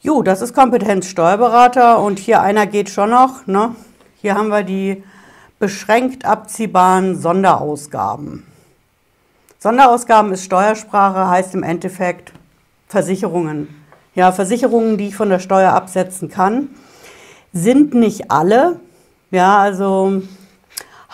Jo, 0.00 0.22
das 0.22 0.42
ist 0.42 0.54
Kompetenz 0.54 1.06
Steuerberater 1.06 1.98
und 1.98 2.18
hier 2.18 2.40
einer 2.40 2.66
geht 2.66 2.90
schon 2.90 3.10
noch. 3.10 3.46
Ne? 3.46 3.74
Hier 4.20 4.36
haben 4.36 4.48
wir 4.48 4.62
die 4.62 5.02
beschränkt 5.58 6.24
abziehbaren 6.24 7.18
Sonderausgaben. 7.18 8.46
Sonderausgaben 9.58 10.32
ist 10.32 10.44
Steuersprache, 10.44 11.28
heißt 11.28 11.54
im 11.54 11.64
Endeffekt 11.64 12.32
Versicherungen. 12.86 13.82
Ja, 14.14 14.30
Versicherungen, 14.30 14.98
die 14.98 15.08
ich 15.08 15.16
von 15.16 15.30
der 15.30 15.40
Steuer 15.40 15.72
absetzen 15.72 16.28
kann, 16.28 16.70
sind 17.52 17.94
nicht 17.94 18.30
alle. 18.30 18.80
Ja, 19.30 19.58
also 19.58 20.22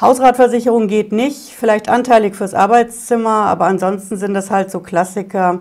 Hausratversicherung 0.01 0.89
geht 0.89 1.13
nicht, 1.13 1.51
vielleicht 1.51 1.89
anteilig 1.89 2.35
fürs 2.35 2.55
Arbeitszimmer, 2.55 3.47
aber 3.47 3.67
ansonsten 3.67 4.17
sind 4.17 4.35
das 4.35 4.51
halt 4.51 4.71
so 4.71 4.81
Klassiker. 4.81 5.61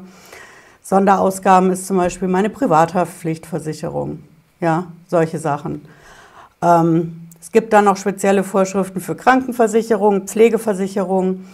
Sonderausgaben 0.81 1.71
ist 1.71 1.87
zum 1.87 1.97
Beispiel 1.97 2.27
meine 2.27 2.49
Privathaftpflichtversicherung. 2.49 4.23
Ja, 4.59 4.87
solche 5.07 5.39
Sachen. 5.39 5.85
Ähm, 6.61 7.29
es 7.39 7.51
gibt 7.51 7.73
dann 7.73 7.85
noch 7.85 7.97
spezielle 7.97 8.43
Vorschriften 8.43 9.01
für 9.01 9.15
Krankenversicherung, 9.15 10.27
Pflegeversicherung. 10.27 11.45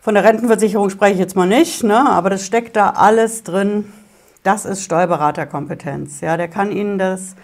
Von 0.00 0.14
der 0.14 0.24
Rentenversicherung 0.24 0.90
spreche 0.90 1.14
ich 1.14 1.18
jetzt 1.18 1.36
mal 1.36 1.48
nicht, 1.48 1.82
ne? 1.82 2.08
aber 2.08 2.30
das 2.30 2.44
steckt 2.44 2.76
da 2.76 2.90
alles 2.90 3.42
drin. 3.42 3.92
Das 4.42 4.66
ist 4.66 4.84
Steuerberaterkompetenz. 4.84 6.20
Ja, 6.20 6.36
der 6.36 6.48
kann 6.48 6.70
Ihnen 6.70 6.98
das 6.98 7.34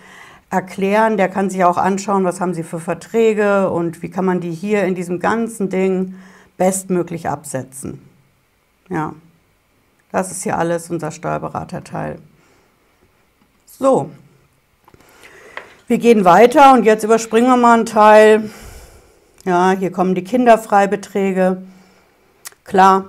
erklären, 0.50 1.16
der 1.16 1.28
kann 1.28 1.48
sich 1.48 1.64
auch 1.64 1.78
anschauen, 1.78 2.24
was 2.24 2.40
haben 2.40 2.54
Sie 2.54 2.64
für 2.64 2.80
Verträge 2.80 3.70
und 3.70 4.02
wie 4.02 4.10
kann 4.10 4.24
man 4.24 4.40
die 4.40 4.50
hier 4.50 4.84
in 4.84 4.96
diesem 4.96 5.20
ganzen 5.20 5.70
Ding 5.70 6.16
bestmöglich 6.56 7.28
absetzen. 7.28 8.02
Ja, 8.88 9.14
das 10.10 10.32
ist 10.32 10.42
hier 10.42 10.58
alles 10.58 10.90
unser 10.90 11.12
Steuerberaterteil. 11.12 12.18
So, 13.66 14.10
wir 15.86 15.98
gehen 15.98 16.24
weiter 16.24 16.74
und 16.74 16.84
jetzt 16.84 17.04
überspringen 17.04 17.48
wir 17.48 17.56
mal 17.56 17.74
einen 17.74 17.86
Teil. 17.86 18.50
Ja, 19.44 19.70
hier 19.70 19.92
kommen 19.92 20.14
die 20.14 20.24
Kinderfreibeträge. 20.24 21.62
Klar, 22.64 23.08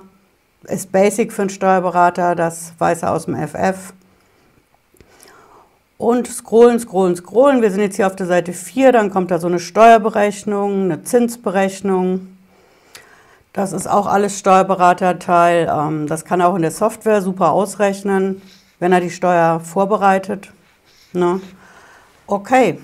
ist 0.62 0.92
basic 0.92 1.32
für 1.32 1.42
einen 1.42 1.50
Steuerberater, 1.50 2.34
das 2.36 2.72
weiß 2.78 3.02
er 3.02 3.12
aus 3.12 3.26
dem 3.26 3.36
FF. 3.36 3.92
Und 6.02 6.26
scrollen, 6.26 6.80
scrollen, 6.80 7.14
scrollen. 7.14 7.62
Wir 7.62 7.70
sind 7.70 7.80
jetzt 7.80 7.94
hier 7.94 8.08
auf 8.08 8.16
der 8.16 8.26
Seite 8.26 8.52
4, 8.52 8.90
dann 8.90 9.08
kommt 9.08 9.30
da 9.30 9.38
so 9.38 9.46
eine 9.46 9.60
Steuerberechnung, 9.60 10.82
eine 10.82 11.04
Zinsberechnung. 11.04 12.36
Das 13.52 13.72
ist 13.72 13.86
auch 13.86 14.08
alles 14.08 14.36
Steuerberaterteil. 14.36 15.70
Ähm, 15.72 16.08
das 16.08 16.24
kann 16.24 16.40
er 16.40 16.48
auch 16.48 16.56
in 16.56 16.62
der 16.62 16.72
Software 16.72 17.22
super 17.22 17.52
ausrechnen, 17.52 18.42
wenn 18.80 18.92
er 18.92 19.00
die 19.00 19.10
Steuer 19.10 19.60
vorbereitet. 19.60 20.50
Ne? 21.12 21.40
Okay, 22.26 22.80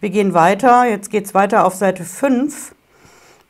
wir 0.00 0.10
gehen 0.10 0.34
weiter. 0.34 0.86
Jetzt 0.86 1.12
geht 1.12 1.26
es 1.26 1.34
weiter 1.34 1.66
auf 1.66 1.76
Seite 1.76 2.02
5. 2.02 2.74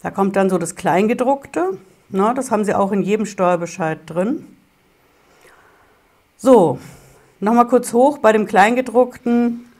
Da 0.03 0.11
kommt 0.11 0.37
dann 0.37 0.51
so 0.51 0.59
das 0.59 0.75
Kleingedruckte. 0.75 1.79
Ne? 2.11 2.35
Das 2.37 2.51
haben 2.51 2.67
Sie 2.67 2.75
auch 2.75 2.93
in 2.93 3.01
jedem 3.01 3.25
Steuerbescheid 3.25 3.99
drin. 4.05 4.47
So, 6.37 6.79
Nochmal 7.39 7.67
kurz 7.67 7.93
hoch 7.93 8.19
bei 8.19 8.33
dem 8.33 8.47
Kleingedruckten. 8.47 9.71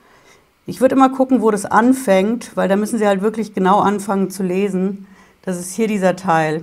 Ich 0.67 0.79
würde 0.79 0.93
immer 0.93 1.09
gucken, 1.09 1.41
wo 1.41 1.49
das 1.49 1.65
anfängt, 1.65 2.55
weil 2.55 2.69
da 2.69 2.75
müssen 2.75 2.99
Sie 2.99 3.07
halt 3.07 3.21
wirklich 3.21 3.55
genau 3.55 3.79
anfangen 3.79 4.29
zu 4.29 4.43
lesen. 4.43 5.07
Das 5.41 5.57
ist 5.57 5.73
hier 5.73 5.87
dieser 5.87 6.15
Teil. 6.15 6.61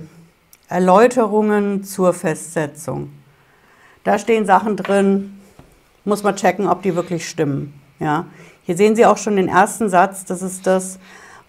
Erläuterungen 0.69 1.83
zur 1.83 2.13
Festsetzung. 2.13 3.11
Da 4.05 4.17
stehen 4.17 4.45
Sachen 4.45 4.77
drin, 4.77 5.41
muss 6.05 6.23
man 6.23 6.37
checken, 6.37 6.67
ob 6.67 6.81
die 6.81 6.95
wirklich 6.95 7.27
stimmen. 7.27 7.73
Ja. 7.99 8.27
Hier 8.63 8.77
sehen 8.77 8.95
Sie 8.95 9.05
auch 9.05 9.17
schon 9.17 9.35
den 9.35 9.49
ersten 9.49 9.89
Satz, 9.89 10.23
das 10.23 10.41
ist 10.41 10.65
das, 10.65 10.97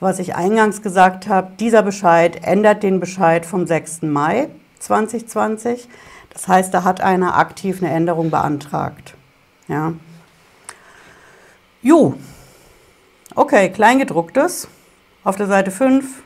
was 0.01 0.19
ich 0.19 0.35
eingangs 0.35 0.83
gesagt 0.83 1.29
habe. 1.29 1.53
Dieser 1.61 1.83
Bescheid 1.83 2.41
ändert 2.43 2.83
den 2.83 2.99
Bescheid 2.99 3.47
vom 3.47 3.67
6. 3.67 4.03
Mai 4.03 4.49
2020. 4.81 5.89
Das 6.33 6.49
heißt, 6.49 6.75
da 6.75 6.83
hat 6.83 7.01
einer 7.01 7.37
aktiv 7.37 7.81
eine 7.81 7.93
Änderung 7.93 8.31
beantragt. 8.31 9.15
Ja. 9.69 9.93
Jo. 11.83 12.15
Okay, 13.35 13.71
Kleingedrucktes. 13.71 14.69
Auf 15.25 15.37
der 15.37 15.47
Seite 15.47 15.71
5. 15.71 16.23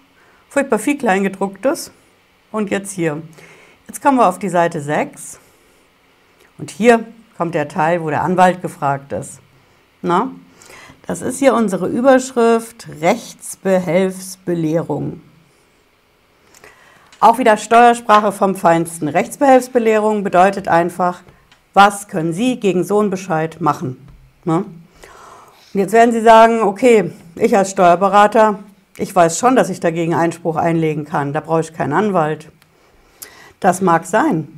Furchtbar 0.48 0.78
viel 0.78 0.96
Kleingedrucktes. 0.98 1.90
Und 2.52 2.70
jetzt 2.70 2.92
hier. 2.92 3.20
Jetzt 3.86 4.02
kommen 4.02 4.18
wir 4.18 4.28
auf 4.28 4.38
die 4.38 4.48
Seite 4.48 4.80
6. 4.80 5.38
Und 6.58 6.70
hier 6.70 7.04
kommt 7.36 7.54
der 7.54 7.68
Teil, 7.68 8.02
wo 8.02 8.08
der 8.10 8.22
Anwalt 8.22 8.62
gefragt 8.62 9.12
ist. 9.12 9.40
Na? 10.02 10.30
Das 11.06 11.22
ist 11.22 11.38
hier 11.38 11.54
unsere 11.54 11.86
Überschrift 11.88 12.88
Rechtsbehelfsbelehrung. 13.00 15.22
Auch 17.18 17.38
wieder 17.38 17.56
Steuersprache 17.56 18.32
vom 18.32 18.54
Feinsten. 18.54 19.08
Rechtsbehelfsbelehrung 19.08 20.22
bedeutet 20.22 20.68
einfach, 20.68 21.22
was 21.74 22.08
können 22.08 22.32
Sie 22.32 22.58
gegen 22.58 22.84
so 22.84 23.00
einen 23.00 23.10
Bescheid 23.10 23.60
machen? 23.60 24.06
Ne? 24.44 24.64
Und 25.72 25.80
jetzt 25.80 25.92
werden 25.92 26.12
Sie 26.12 26.22
sagen, 26.22 26.62
okay, 26.62 27.12
ich 27.36 27.56
als 27.56 27.70
Steuerberater, 27.70 28.58
ich 28.96 29.14
weiß 29.14 29.38
schon, 29.38 29.54
dass 29.54 29.70
ich 29.70 29.80
dagegen 29.80 30.14
Einspruch 30.14 30.56
einlegen 30.56 31.04
kann, 31.04 31.32
da 31.32 31.40
brauche 31.40 31.60
ich 31.60 31.72
keinen 31.72 31.92
Anwalt. 31.92 32.48
Das 33.60 33.80
mag 33.80 34.06
sein. 34.06 34.48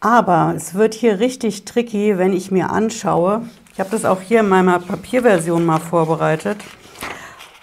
Aber 0.00 0.52
es 0.54 0.74
wird 0.74 0.92
hier 0.92 1.18
richtig 1.18 1.64
tricky, 1.64 2.18
wenn 2.18 2.34
ich 2.34 2.50
mir 2.50 2.70
anschaue, 2.70 3.42
ich 3.72 3.80
habe 3.80 3.90
das 3.90 4.04
auch 4.04 4.20
hier 4.20 4.40
in 4.40 4.48
meiner 4.48 4.78
Papierversion 4.78 5.64
mal 5.64 5.80
vorbereitet, 5.80 6.58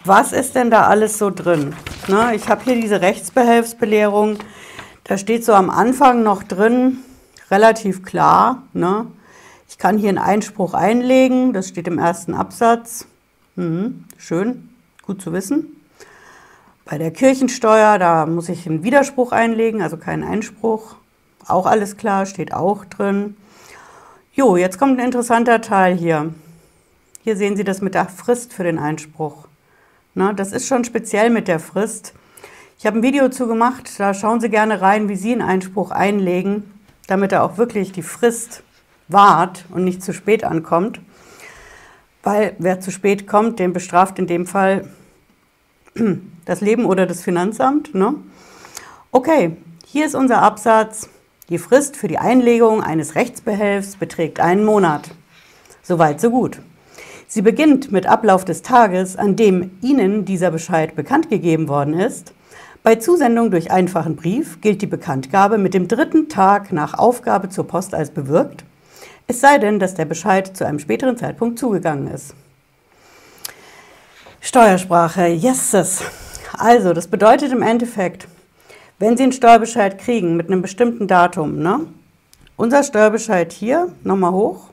was 0.04 0.34
ist 0.34 0.56
denn 0.56 0.72
da 0.72 0.88
alles 0.88 1.20
so 1.20 1.30
drin? 1.30 1.76
Ne, 2.08 2.36
ich 2.36 2.50
habe 2.50 2.64
hier 2.64 2.82
diese 2.82 3.00
Rechtsbehelfsbelehrung, 3.00 4.40
da 5.04 5.18
steht 5.18 5.46
so 5.46 5.54
am 5.54 5.70
Anfang 5.70 6.24
noch 6.24 6.42
drin, 6.42 6.98
relativ 7.52 8.04
klar. 8.04 8.64
Ne? 8.74 9.08
Ich 9.70 9.78
kann 9.78 9.98
hier 9.98 10.10
einen 10.10 10.18
Einspruch 10.18 10.74
einlegen, 10.74 11.54
das 11.54 11.68
steht 11.68 11.88
im 11.88 12.00
ersten 12.00 12.34
Absatz. 12.34 13.06
Mhm, 13.56 14.06
schön, 14.18 14.70
gut 15.06 15.22
zu 15.22 15.34
wissen. 15.34 15.68
Bei 16.86 16.98
der 16.98 17.12
Kirchensteuer, 17.12 18.00
da 18.00 18.26
muss 18.26 18.50
ich 18.50 18.66
einen 18.68 18.84
Widerspruch 18.84 19.32
einlegen, 19.32 19.82
also 19.82 19.98
keinen 19.98 20.24
Einspruch. 20.24 20.96
Auch 21.48 21.66
alles 21.66 21.98
klar, 21.98 22.26
steht 22.26 22.54
auch 22.54 22.86
drin. 22.86 23.38
Jo, 24.34 24.58
jetzt 24.58 24.80
kommt 24.80 25.00
ein 25.00 25.06
interessanter 25.06 25.62
Teil 25.62 25.96
hier. 25.96 26.34
Hier 27.24 27.38
sehen 27.38 27.56
Sie 27.56 27.64
das 27.64 27.82
mit 27.82 27.94
der 27.94 28.08
Frist 28.08 28.54
für 28.54 28.64
den 28.64 28.80
Einspruch. 28.80 29.48
Na, 30.16 30.34
das 30.34 30.52
ist 30.52 30.68
schon 30.68 30.84
speziell 30.84 31.30
mit 31.30 31.48
der 31.48 31.60
Frist. 31.60 32.14
Ich 32.78 32.86
habe 32.86 33.00
ein 33.00 33.04
Video 33.04 33.30
zu 33.30 33.48
gemacht, 33.48 33.92
da 34.00 34.14
schauen 34.14 34.42
Sie 34.42 34.50
gerne 34.50 34.82
rein, 34.82 35.08
wie 35.08 35.16
Sie 35.16 35.32
einen 35.32 35.42
Einspruch 35.42 35.92
einlegen 35.92 36.64
damit 37.08 37.32
er 37.32 37.44
auch 37.44 37.58
wirklich 37.58 37.92
die 37.92 38.04
Frist 38.04 38.64
wahrt 39.08 39.66
und 39.70 39.84
nicht 39.84 40.04
zu 40.04 40.14
spät 40.14 40.44
ankommt. 40.44 41.02
Weil 42.24 42.56
wer 42.60 42.80
zu 42.80 42.92
spät 42.92 43.28
kommt, 43.28 43.60
den 43.60 43.74
bestraft 43.74 44.20
in 44.20 44.28
dem 44.28 44.46
Fall 44.46 44.88
das 46.46 46.62
Leben 46.62 46.86
oder 46.86 47.06
das 47.06 47.22
Finanzamt. 47.22 47.96
Ne? 47.96 48.16
Okay, 49.12 49.58
hier 49.86 50.06
ist 50.06 50.16
unser 50.16 50.42
Absatz. 50.42 51.10
Die 51.50 51.58
Frist 51.58 51.98
für 51.98 52.08
die 52.08 52.18
Einlegung 52.18 52.82
eines 52.82 53.16
Rechtsbehelfs 53.16 53.98
beträgt 53.98 54.40
einen 54.40 54.64
Monat. 54.64 55.12
Soweit, 55.82 56.22
so 56.22 56.30
gut. 56.30 56.60
Sie 57.28 57.42
beginnt 57.42 57.92
mit 57.92 58.06
Ablauf 58.06 58.46
des 58.46 58.62
Tages, 58.62 59.18
an 59.18 59.36
dem 59.36 59.72
Ihnen 59.82 60.26
dieser 60.26 60.52
Bescheid 60.52 60.96
bekannt 60.96 61.30
gegeben 61.30 61.68
worden 61.68 61.94
ist 61.94 62.34
bei 62.84 62.96
Zusendung 62.96 63.52
durch 63.52 63.72
einfachen 63.72 64.16
Brief 64.16 64.60
gilt 64.62 64.82
die 64.82 64.88
Bekanntgabe 64.88 65.58
mit 65.58 65.74
dem 65.74 65.88
dritten 65.88 66.30
Tag 66.30 66.72
nach 66.72 66.96
Aufgabe 66.96 67.50
zur 67.50 67.68
Post 67.68 67.94
als 67.94 68.10
bewirkt, 68.10 68.64
es 69.28 69.40
sei 69.40 69.60
denn, 69.60 69.80
dass 69.80 69.94
der 69.94 70.06
Bescheid 70.06 70.58
zu 70.58 70.66
einem 70.66 70.80
späteren 70.80 71.16
Zeitpunkt 71.16 71.60
zugegangen 71.60 72.08
ist. 72.08 72.34
Steuersprache, 74.42 75.28
yeses. 75.28 76.02
Also, 76.58 76.94
das 76.94 77.08
bedeutet 77.08 77.52
im 77.52 77.62
Endeffekt, 77.62 78.28
wenn 78.98 79.16
Sie 79.16 79.24
einen 79.24 79.32
Steuerbescheid 79.32 80.00
kriegen 80.00 80.36
mit 80.36 80.48
einem 80.48 80.62
bestimmten 80.62 81.08
Datum, 81.08 81.60
ne? 81.60 81.82
unser 82.58 82.84
Steuerbescheid 82.84 83.54
hier, 83.54 83.94
nochmal 84.04 84.32
hoch, 84.32 84.70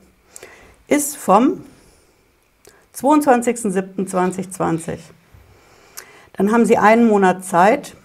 ist 0.87 1.15
vom 1.15 1.63
22.07.2020. 2.95 4.97
Dann 6.39 6.53
haben 6.53 6.65
Sie 6.65 6.77
einen 6.77 7.05
Monat 7.05 7.43
Zeit, 7.43 7.97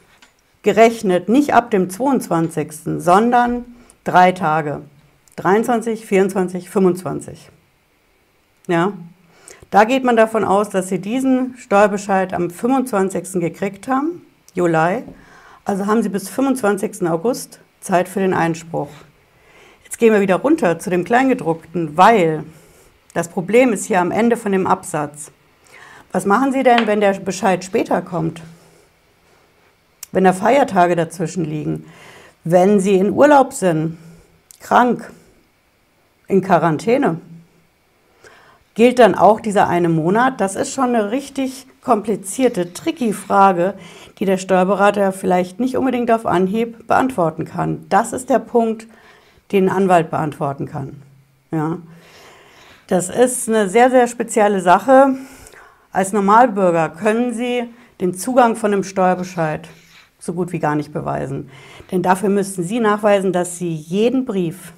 gerechnet 0.63 1.29
nicht 1.29 1.55
ab 1.55 1.71
dem 1.71 1.89
22., 1.89 2.99
sondern 2.99 3.65
drei 4.03 4.33
Tage. 4.33 4.83
23, 5.37 6.05
24, 6.05 6.69
25. 6.69 7.49
Ja, 8.67 8.93
Da 9.71 9.85
geht 9.85 10.03
man 10.03 10.17
davon 10.17 10.45
aus, 10.45 10.69
dass 10.69 10.89
Sie 10.89 10.99
diesen 10.99 11.55
Steuerbescheid 11.59 12.35
am 12.35 12.51
25. 12.51 13.41
gekriegt 13.41 13.87
haben, 13.87 14.27
Juli. 14.53 15.05
Also 15.65 15.87
haben 15.87 16.03
Sie 16.03 16.09
bis 16.09 16.29
25. 16.29 17.07
August 17.09 17.61
Zeit 17.79 18.09
für 18.09 18.19
den 18.19 18.35
Einspruch. 18.35 18.91
Jetzt 19.85 19.99
gehen 19.99 20.13
wir 20.13 20.21
wieder 20.21 20.37
runter 20.37 20.81
zu 20.81 20.91
dem 20.91 21.05
Kleingedruckten, 21.05 21.97
weil 21.97 22.43
das 23.13 23.29
Problem 23.29 23.73
ist 23.73 23.85
hier 23.85 24.01
am 24.01 24.11
Ende 24.11 24.37
von 24.37 24.51
dem 24.51 24.67
Absatz. 24.67 25.31
Was 26.15 26.27
machen 26.27 26.53
Sie 26.53 26.63
denn, 26.63 26.87
wenn 26.87 27.01
der 27.01 27.15
Bescheid 27.15 27.65
später 27.65 28.01
kommt? 28.01 28.41
Wenn 30.13 30.23
da 30.23 30.33
Feiertage 30.33 30.95
dazwischen 30.95 31.45
liegen? 31.45 31.87
Wenn 32.45 32.79
Sie 32.79 32.95
in 32.95 33.11
Urlaub 33.11 33.53
sind, 33.53 33.99
krank, 34.61 35.11
in 36.29 36.41
Quarantäne? 36.41 37.21
Gilt 38.75 39.01
dann 39.01 39.17
auch 39.17 39.41
dieser 39.41 39.67
eine 39.67 39.89
Monat? 39.89 40.41
Das 40.41 40.55
ist 40.55 40.73
schon 40.73 40.95
eine 40.95 41.11
richtig 41.11 41.67
komplizierte, 41.83 42.73
tricky 42.73 43.13
Frage, 43.13 43.75
die 44.21 44.25
der 44.25 44.39
Steuerberater 44.39 45.11
vielleicht 45.11 45.59
nicht 45.59 45.77
unbedingt 45.77 46.13
auf 46.13 46.27
Anhieb 46.27 46.87
beantworten 46.87 47.45
kann. 47.45 47.87
Das 47.89 48.13
ist 48.13 48.31
der 48.31 48.39
Punkt, 48.39 48.87
den 49.51 49.69
ein 49.69 49.77
Anwalt 49.77 50.11
beantworten 50.11 50.67
kann. 50.67 51.03
Ja. 51.51 51.79
Das 52.87 53.11
ist 53.11 53.49
eine 53.49 53.69
sehr, 53.69 53.91
sehr 53.91 54.07
spezielle 54.07 54.61
Sache. 54.61 55.17
Als 55.95 56.13
Normalbürger 56.13 56.89
können 56.89 57.35
Sie 57.35 57.69
den 58.01 58.15
Zugang 58.15 58.57
von 58.57 58.73
einem 58.73 58.83
Steuerbescheid 58.83 59.69
so 60.19 60.33
gut 60.33 60.51
wie 60.51 60.59
gar 60.59 60.75
nicht 60.75 60.93
beweisen. 60.93 61.49
Denn 61.93 62.03
dafür 62.03 62.31
müssten 62.31 62.65
Sie 62.65 62.81
nachweisen, 62.81 63.33
dass 63.33 63.59
Sie 63.59 63.73
jeden 63.73 64.25
Brief, 64.25 64.73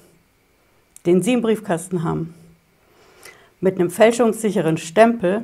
den 1.07 1.23
Sie 1.23 1.33
im 1.33 1.41
Briefkasten 1.41 2.03
haben, 2.03 2.35
mit 3.61 3.79
einem 3.79 3.89
fälschungssicheren 3.89 4.77
Stempel 4.77 5.41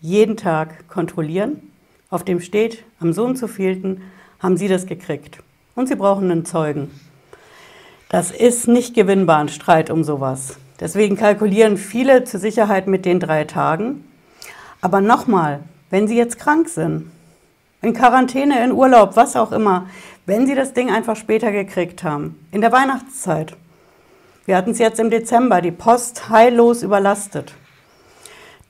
jeden 0.00 0.36
Tag 0.36 0.86
kontrollieren, 0.86 1.68
auf 2.10 2.22
dem 2.22 2.40
steht, 2.40 2.84
am 3.00 3.12
so 3.12 3.24
und 3.24 3.36
so 3.36 3.48
vielten 3.48 4.02
haben 4.38 4.56
Sie 4.56 4.68
das 4.68 4.86
gekriegt. 4.86 5.40
Und 5.74 5.88
Sie 5.88 5.96
brauchen 5.96 6.30
einen 6.30 6.44
Zeugen. 6.44 6.92
Das 8.08 8.30
ist 8.30 8.68
nicht 8.68 8.94
gewinnbar, 8.94 9.38
ein 9.38 9.48
Streit 9.48 9.90
um 9.90 10.04
sowas. 10.04 10.58
Deswegen 10.78 11.16
kalkulieren 11.16 11.76
viele 11.76 12.22
zur 12.22 12.38
Sicherheit 12.38 12.86
mit 12.86 13.04
den 13.04 13.18
drei 13.18 13.42
Tagen. 13.42 14.04
Aber 14.80 15.00
nochmal, 15.00 15.60
wenn 15.90 16.06
Sie 16.08 16.16
jetzt 16.16 16.38
krank 16.38 16.68
sind, 16.68 17.10
in 17.82 17.92
Quarantäne, 17.92 18.62
in 18.64 18.72
Urlaub, 18.72 19.16
was 19.16 19.36
auch 19.36 19.52
immer, 19.52 19.86
wenn 20.26 20.46
Sie 20.46 20.54
das 20.54 20.72
Ding 20.72 20.90
einfach 20.90 21.16
später 21.16 21.52
gekriegt 21.52 22.02
haben, 22.04 22.46
in 22.52 22.60
der 22.60 22.72
Weihnachtszeit, 22.72 23.56
wir 24.46 24.56
hatten 24.56 24.70
es 24.70 24.78
jetzt 24.78 24.98
im 24.98 25.10
Dezember, 25.10 25.60
die 25.60 25.70
Post 25.70 26.28
heillos 26.30 26.82
überlastet. 26.82 27.54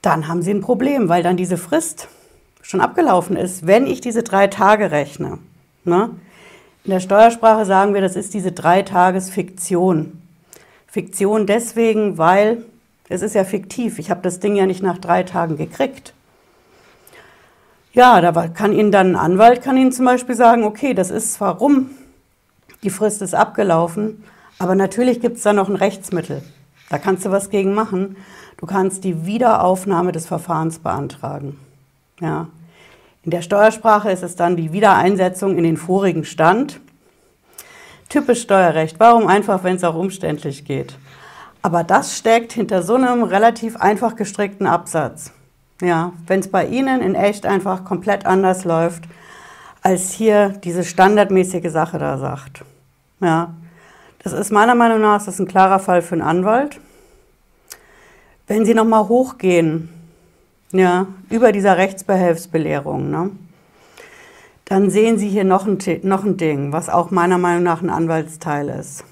Dann 0.03 0.29
haben 0.29 0.43
Sie 0.43 0.51
ein 0.51 0.61
Problem, 0.61 1.09
weil 1.09 1.23
dann 1.23 1.37
diese 1.37 1.57
Frist 1.57 2.09
schon 2.63 2.81
abgelaufen 2.81 3.37
ist, 3.37 3.67
wenn 3.67 3.87
ich 3.87 4.01
diese 4.01 4.23
drei 4.23 4.47
Tage 4.47 4.91
rechne. 4.91 5.39
Ne? 5.85 6.11
In 6.85 6.91
der 6.91 7.01
Steuersprache 7.01 7.65
sagen 7.65 7.95
wir, 7.95 8.01
das 8.01 8.17
ist 8.17 8.35
diese 8.35 8.53
drei 8.53 8.83
Tages 8.83 9.31
Fiktion. 9.31 10.21
Fiktion 10.87 11.47
deswegen, 11.47 12.19
weil 12.19 12.65
es 13.09 13.23
ist 13.23 13.35
ja 13.35 13.45
fiktiv. 13.45 13.99
Ich 13.99 14.11
habe 14.11 14.21
das 14.23 14.41
Ding 14.41 14.57
ja 14.57 14.67
nicht 14.67 14.83
nach 14.83 14.99
drei 14.99 15.23
Tagen 15.23 15.57
gekriegt. 15.57 16.13
Ja, 17.93 18.21
da 18.21 18.49
kann 18.49 18.73
Ihnen 18.73 18.93
dann 18.93 19.13
ein 19.13 19.17
Anwalt 19.17 19.63
kann 19.63 19.77
Ihnen 19.77 19.93
zum 19.93 20.05
Beispiel 20.05 20.35
sagen, 20.35 20.65
okay, 20.65 20.95
das 20.95 21.11
ist 21.11 21.35
zwar 21.35 21.57
rum, 21.57 21.91
die 22.83 22.91
Frist 22.91 23.23
ist 23.23 23.35
abgelaufen, 23.35 24.23
aber 24.59 24.75
natürlich 24.75 25.21
gibt 25.21 25.39
es 25.39 25.43
da 25.43 25.53
noch 25.53 25.69
ein 25.69 25.77
Rechtsmittel. 25.77 26.43
Da 26.91 26.99
kannst 26.99 27.25
du 27.25 27.31
was 27.31 27.51
gegen 27.51 27.75
machen. 27.75 28.17
Du 28.57 28.67
kannst 28.67 29.05
die 29.05 29.27
Wiederaufnahme 29.27 30.13
des 30.13 30.27
Verfahrens 30.27 30.79
beantragen. 30.79 31.59
Ja. 32.21 32.49
In 33.25 33.31
der 33.31 33.43
Steuersprache 33.43 34.11
ist 34.11 34.23
es 34.23 34.37
dann 34.37 34.57
die 34.57 34.73
Wiedereinsetzung 34.73 35.57
in 35.57 35.65
den 35.65 35.77
vorigen 35.77 36.25
Stand. 36.25 36.81
Typisch 38.09 38.43
Steuerrecht. 38.43 38.99
Warum 38.99 39.27
einfach, 39.27 39.65
wenn 39.65 39.77
es 39.77 39.85
auch 39.85 39.95
umständlich 39.95 40.65
geht? 40.65 40.95
Aber 41.63 41.85
das 41.85 42.17
steckt 42.17 42.53
hinter 42.53 42.83
so 42.83 42.95
einem 42.95 43.23
relativ 43.23 43.77
einfach 43.77 44.17
gestrickten 44.17 44.67
Absatz. 44.67 45.33
Ja, 45.81 46.13
wenn 46.27 46.41
es 46.41 46.49
bei 46.49 46.67
Ihnen 46.67 47.01
in 47.01 47.15
echt 47.15 47.47
einfach 47.47 47.85
komplett 47.85 48.27
anders 48.27 48.65
läuft, 48.65 49.05
als 49.83 50.11
hier 50.11 50.51
diese 50.51 50.85
standardmäßige 50.85 51.71
Sache 51.71 51.99
da 51.99 52.19
sagt. 52.19 52.65
Ja, 53.21 53.55
das 54.23 54.33
ist 54.33 54.51
meiner 54.51 54.75
Meinung 54.75 55.01
nach 55.01 55.19
das 55.19 55.35
ist 55.35 55.41
ein 55.41 55.49
klarer 55.49 55.79
Fall 55.79 56.03
für 56.03 56.15
einen 56.15 56.23
Anwalt. 56.23 56.81
Wenn 58.47 58.65
Sie 58.65 58.75
nochmal 58.75 59.09
hochgehen, 59.09 59.89
ja, 60.73 61.07
über 61.31 61.53
dieser 61.53 61.77
Rechtsbehelfsbelehrung, 61.77 63.11
ne, 63.11 63.31
dann 64.65 64.91
sehen 64.91 65.19
Sie 65.19 65.29
hier 65.29 65.45
noch 65.45 65.67
ein, 65.67 65.79
noch 66.03 66.25
ein 66.25 66.37
Ding, 66.37 66.73
was 66.73 66.89
auch 66.89 67.11
meiner 67.11 67.39
Meinung 67.39 67.63
nach 67.63 67.83
ein 67.83 67.91
Anwaltsteil 67.91 68.69
ist. 68.69 69.05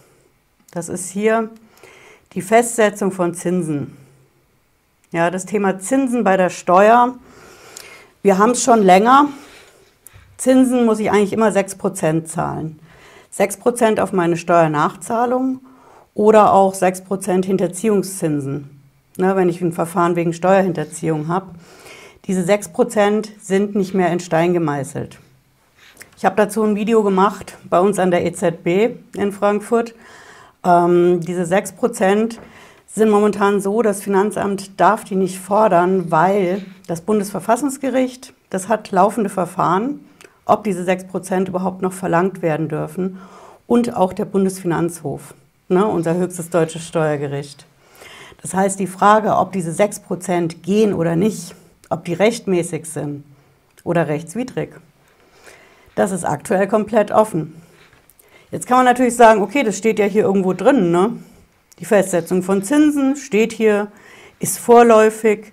Das 0.73 0.89
ist 0.89 1.09
hier 1.09 1.51
die 2.37 2.42
Festsetzung 2.42 3.12
von 3.12 3.33
Zinsen. 3.33 3.96
Ja, 5.11 5.31
das 5.31 5.46
Thema 5.46 5.79
Zinsen 5.79 6.22
bei 6.22 6.37
der 6.37 6.51
Steuer. 6.51 7.14
Wir 8.22 8.37
haben 8.37 8.51
es 8.51 8.62
schon 8.62 8.83
länger. 8.83 9.29
Zinsen 10.37 10.85
muss 10.85 11.01
ich 11.01 11.11
eigentlich 11.11 11.33
immer 11.33 11.49
6% 11.49 12.27
zahlen. 12.27 12.79
6% 13.35 14.01
auf 14.01 14.12
meine 14.12 14.37
Steuernachzahlung 14.37 15.61
oder 16.12 16.53
auch 16.53 16.75
6% 16.75 17.46
Hinterziehungszinsen, 17.46 18.83
ne, 19.16 19.35
wenn 19.35 19.49
ich 19.49 19.62
ein 19.62 19.72
Verfahren 19.72 20.14
wegen 20.14 20.35
Steuerhinterziehung 20.35 21.29
habe. 21.29 21.46
Diese 22.27 22.42
6% 22.42 23.29
sind 23.40 23.75
nicht 23.75 23.94
mehr 23.94 24.12
in 24.12 24.20
Stein 24.20 24.53
gemeißelt. 24.53 25.18
Ich 26.18 26.27
habe 26.27 26.37
dazu 26.37 26.62
ein 26.64 26.77
Video 26.77 27.03
gemacht 27.03 27.57
bei 27.70 27.81
uns 27.81 27.99
an 27.99 28.11
der 28.11 28.27
EZB 28.27 28.99
in 29.16 29.33
Frankfurt. 29.33 29.94
Ähm, 30.66 31.20
diese 31.20 31.44
6% 31.44 32.38
sind 32.87 33.11
momentan 33.11 33.61
so, 33.61 33.81
das 33.81 34.02
Finanzamt 34.02 34.79
darf 34.79 35.05
die 35.05 35.16
nicht 35.16 35.38
fordern, 35.38 36.11
weil 36.11 36.66
das 36.87 37.00
Bundesverfassungsgericht, 37.00 38.35
das 38.50 38.68
hat 38.68 38.90
laufende 38.90 39.31
Verfahren 39.31 40.00
ob 40.46 40.64
diese 40.64 40.83
6% 40.90 41.48
überhaupt 41.48 41.83
noch 41.83 41.92
verlangt 41.92 42.40
werden 42.40 42.68
dürfen. 42.68 43.18
Und 43.66 43.94
auch 43.94 44.12
der 44.12 44.24
Bundesfinanzhof, 44.24 45.35
ne, 45.68 45.85
unser 45.87 46.14
höchstes 46.14 46.50
deutsches 46.50 46.87
Steuergericht. 46.87 47.66
Das 48.40 48.55
heißt, 48.55 48.79
die 48.79 48.87
Frage, 48.87 49.37
ob 49.37 49.52
diese 49.52 49.72
6% 49.72 50.62
gehen 50.62 50.94
oder 50.94 51.16
nicht, 51.16 51.55
ob 51.90 52.05
die 52.05 52.14
rechtmäßig 52.14 52.87
sind 52.87 53.24
oder 53.83 54.07
rechtswidrig, 54.07 54.70
das 55.96 56.12
ist 56.12 56.24
aktuell 56.24 56.68
komplett 56.68 57.11
offen. 57.11 57.61
Jetzt 58.51 58.67
kann 58.67 58.79
man 58.79 58.87
natürlich 58.87 59.17
sagen, 59.17 59.43
okay, 59.43 59.63
das 59.63 59.77
steht 59.77 59.99
ja 59.99 60.05
hier 60.05 60.23
irgendwo 60.23 60.53
drin. 60.53 60.91
Ne? 60.93 61.13
Die 61.79 61.85
Festsetzung 61.85 62.43
von 62.43 62.63
Zinsen 62.63 63.17
steht 63.17 63.53
hier, 63.53 63.89
ist 64.39 64.59
vorläufig. 64.59 65.53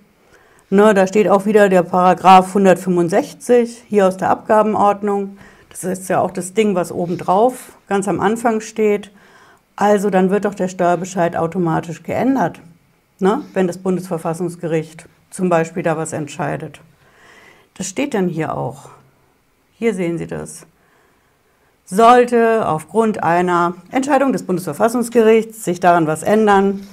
Ne, 0.70 0.94
da 0.94 1.06
steht 1.06 1.28
auch 1.28 1.44
wieder 1.44 1.68
der 1.68 1.82
Paragraph 1.82 2.48
165 2.48 3.84
hier 3.88 4.06
aus 4.06 4.16
der 4.16 4.30
Abgabenordnung. 4.30 5.38
Das 5.70 5.84
ist 5.84 6.08
ja 6.08 6.20
auch 6.20 6.30
das 6.30 6.54
Ding, 6.54 6.74
was 6.74 6.90
oben 6.90 7.18
drauf 7.18 7.76
ganz 7.88 8.08
am 8.08 8.20
Anfang 8.20 8.60
steht. 8.60 9.10
Also 9.76 10.08
dann 10.08 10.30
wird 10.30 10.44
doch 10.44 10.54
der 10.54 10.68
Steuerbescheid 10.68 11.36
automatisch 11.36 12.02
geändert, 12.02 12.60
ne, 13.18 13.44
wenn 13.52 13.66
das 13.66 13.78
Bundesverfassungsgericht 13.78 15.06
zum 15.30 15.48
Beispiel 15.48 15.82
da 15.82 15.96
was 15.96 16.12
entscheidet. 16.12 16.80
Das 17.74 17.88
steht 17.88 18.14
dann 18.14 18.28
hier 18.28 18.56
auch. 18.56 18.90
Hier 19.76 19.94
sehen 19.94 20.16
Sie 20.16 20.26
das. 20.26 20.66
Sollte 21.86 22.66
aufgrund 22.66 23.22
einer 23.22 23.74
Entscheidung 23.90 24.32
des 24.32 24.44
Bundesverfassungsgerichts 24.44 25.64
sich 25.64 25.80
daran 25.80 26.06
was 26.06 26.22
ändern, 26.22 26.86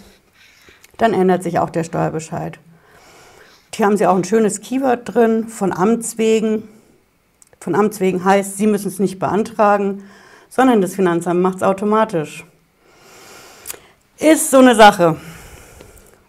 dann 0.98 1.14
ändert 1.14 1.44
sich 1.44 1.60
auch 1.60 1.70
der 1.70 1.84
Steuerbescheid. 1.84 2.60
Hier 3.74 3.86
haben 3.86 3.98
Sie 3.98 4.06
auch 4.06 4.16
ein 4.16 4.26
schönes 4.26 4.60
Keyword 4.60 5.14
drin, 5.14 5.48
von 5.48 5.72
Amts 5.72 6.18
wegen. 6.18 6.68
Von 7.60 7.74
Amts 7.74 8.00
wegen 8.02 8.24
heißt, 8.24 8.58
Sie 8.58 8.68
müssen 8.68 8.90
es 8.90 9.00
nicht 9.00 9.18
beantragen, 9.18 10.04
sondern 10.50 10.82
das 10.82 10.94
Finanzamt 10.94 11.42
macht 11.42 11.58
es 11.58 11.64
automatisch. 11.64 12.46
Ist 14.20 14.52
so 14.52 14.60
eine 14.60 14.76
Sache. 14.76 15.16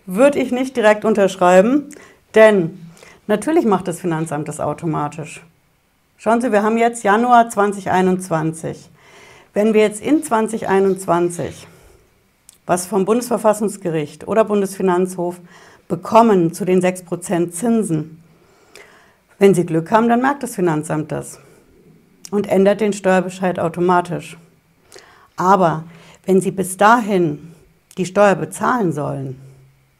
Würde 0.06 0.38
ich 0.38 0.52
nicht 0.52 0.76
direkt 0.76 1.04
unterschreiben, 1.04 1.88
denn 2.34 2.80
natürlich 3.26 3.64
macht 3.64 3.88
das 3.88 4.00
Finanzamt 4.00 4.48
das 4.48 4.60
automatisch. 4.60 5.42
Schauen 6.22 6.40
Sie, 6.40 6.52
wir 6.52 6.62
haben 6.62 6.78
jetzt 6.78 7.02
Januar 7.02 7.50
2021. 7.50 8.88
Wenn 9.54 9.74
wir 9.74 9.80
jetzt 9.80 10.00
in 10.00 10.22
2021 10.22 11.66
was 12.64 12.86
vom 12.86 13.04
Bundesverfassungsgericht 13.04 14.28
oder 14.28 14.44
Bundesfinanzhof 14.44 15.40
bekommen 15.88 16.54
zu 16.54 16.64
den 16.64 16.80
6% 16.80 17.50
Zinsen. 17.50 18.22
Wenn 19.40 19.52
Sie 19.52 19.66
Glück 19.66 19.90
haben, 19.90 20.08
dann 20.08 20.22
merkt 20.22 20.44
das 20.44 20.54
Finanzamt 20.54 21.10
das 21.10 21.40
und 22.30 22.48
ändert 22.48 22.80
den 22.80 22.92
Steuerbescheid 22.92 23.58
automatisch. 23.58 24.38
Aber 25.36 25.82
wenn 26.24 26.40
Sie 26.40 26.52
bis 26.52 26.76
dahin 26.76 27.52
die 27.98 28.06
Steuer 28.06 28.36
bezahlen 28.36 28.92
sollen, 28.92 29.40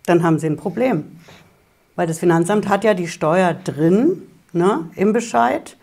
dann 0.07 0.23
haben 0.23 0.39
Sie 0.39 0.47
ein 0.47 0.57
Problem. 0.57 1.19
weil 1.97 2.07
das 2.07 2.21
Finanzamt 2.21 2.69
hat 2.69 2.85
ja 2.85 2.95
die 2.95 3.09
Steuer 3.09 3.55
drin 3.55 4.23
ne, 4.53 4.89
im 4.95 5.13
Bescheid. 5.13 5.77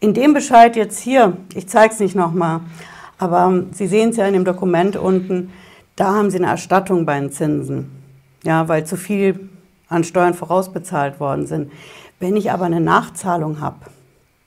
In 0.00 0.14
dem 0.14 0.32
Bescheid 0.32 0.76
jetzt 0.76 1.00
hier, 1.00 1.36
ich 1.54 1.68
zeige 1.68 1.92
es 1.92 1.98
nicht 1.98 2.14
nochmal, 2.14 2.60
aber 3.18 3.64
Sie 3.72 3.88
sehen 3.88 4.10
es 4.10 4.16
ja 4.16 4.26
in 4.26 4.32
dem 4.32 4.44
Dokument 4.44 4.94
unten, 4.94 5.52
da 5.96 6.14
haben 6.14 6.30
Sie 6.30 6.38
eine 6.38 6.46
Erstattung 6.46 7.04
bei 7.04 7.18
den 7.18 7.32
Zinsen, 7.32 7.90
ja, 8.44 8.68
weil 8.68 8.86
zu 8.86 8.96
viel 8.96 9.48
an 9.88 10.04
Steuern 10.04 10.34
vorausbezahlt 10.34 11.18
worden 11.18 11.48
sind. 11.48 11.72
Wenn 12.20 12.36
ich 12.36 12.52
aber 12.52 12.66
eine 12.66 12.80
Nachzahlung 12.80 13.60
habe, 13.60 13.86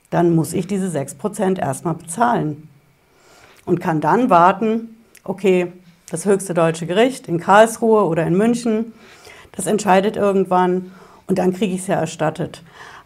dann 0.08 0.34
muss 0.34 0.54
ich 0.54 0.66
diese 0.66 0.86
6% 0.86 1.58
erstmal 1.58 1.94
bezahlen 1.94 2.68
und 3.66 3.78
kann 3.78 4.00
dann 4.00 4.30
warten, 4.30 4.96
okay, 5.22 5.70
das 6.10 6.24
höchste 6.24 6.54
deutsche 6.54 6.86
Gericht 6.86 7.28
in 7.28 7.38
Karlsruhe 7.38 8.04
oder 8.04 8.26
in 8.26 8.36
München, 8.36 8.94
das 9.52 9.66
entscheidet 9.66 10.16
irgendwann 10.16 10.92
und 11.26 11.38
dann 11.38 11.52
kriege 11.52 11.74
ich 11.74 11.82
es 11.82 11.86
ja 11.88 11.96
erstattet. 11.96 12.62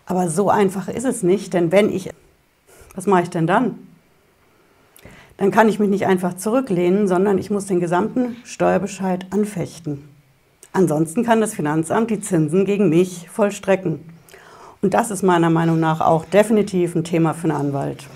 Aber 0.06 0.28
so 0.28 0.48
einfach 0.48 0.86
ist 0.86 1.04
es 1.04 1.24
nicht, 1.24 1.52
denn 1.52 1.72
wenn 1.72 1.92
ich, 1.92 2.10
was 2.96 3.06
mache 3.06 3.22
ich 3.22 3.30
denn 3.30 3.46
dann? 3.46 3.78
Dann 5.36 5.50
kann 5.50 5.68
ich 5.68 5.78
mich 5.78 5.90
nicht 5.90 6.06
einfach 6.06 6.34
zurücklehnen, 6.34 7.06
sondern 7.06 7.38
ich 7.38 7.50
muss 7.50 7.66
den 7.66 7.78
gesamten 7.78 8.36
Steuerbescheid 8.44 9.26
anfechten. 9.30 10.08
Ansonsten 10.72 11.24
kann 11.24 11.40
das 11.40 11.54
Finanzamt 11.54 12.10
die 12.10 12.20
Zinsen 12.20 12.64
gegen 12.64 12.88
mich 12.88 13.28
vollstrecken. 13.28 14.00
Und 14.82 14.94
das 14.94 15.10
ist 15.10 15.22
meiner 15.22 15.50
Meinung 15.50 15.78
nach 15.78 16.00
auch 16.00 16.24
definitiv 16.24 16.94
ein 16.94 17.04
Thema 17.04 17.34
für 17.34 17.44
einen 17.44 17.58
Anwalt. 17.58 18.06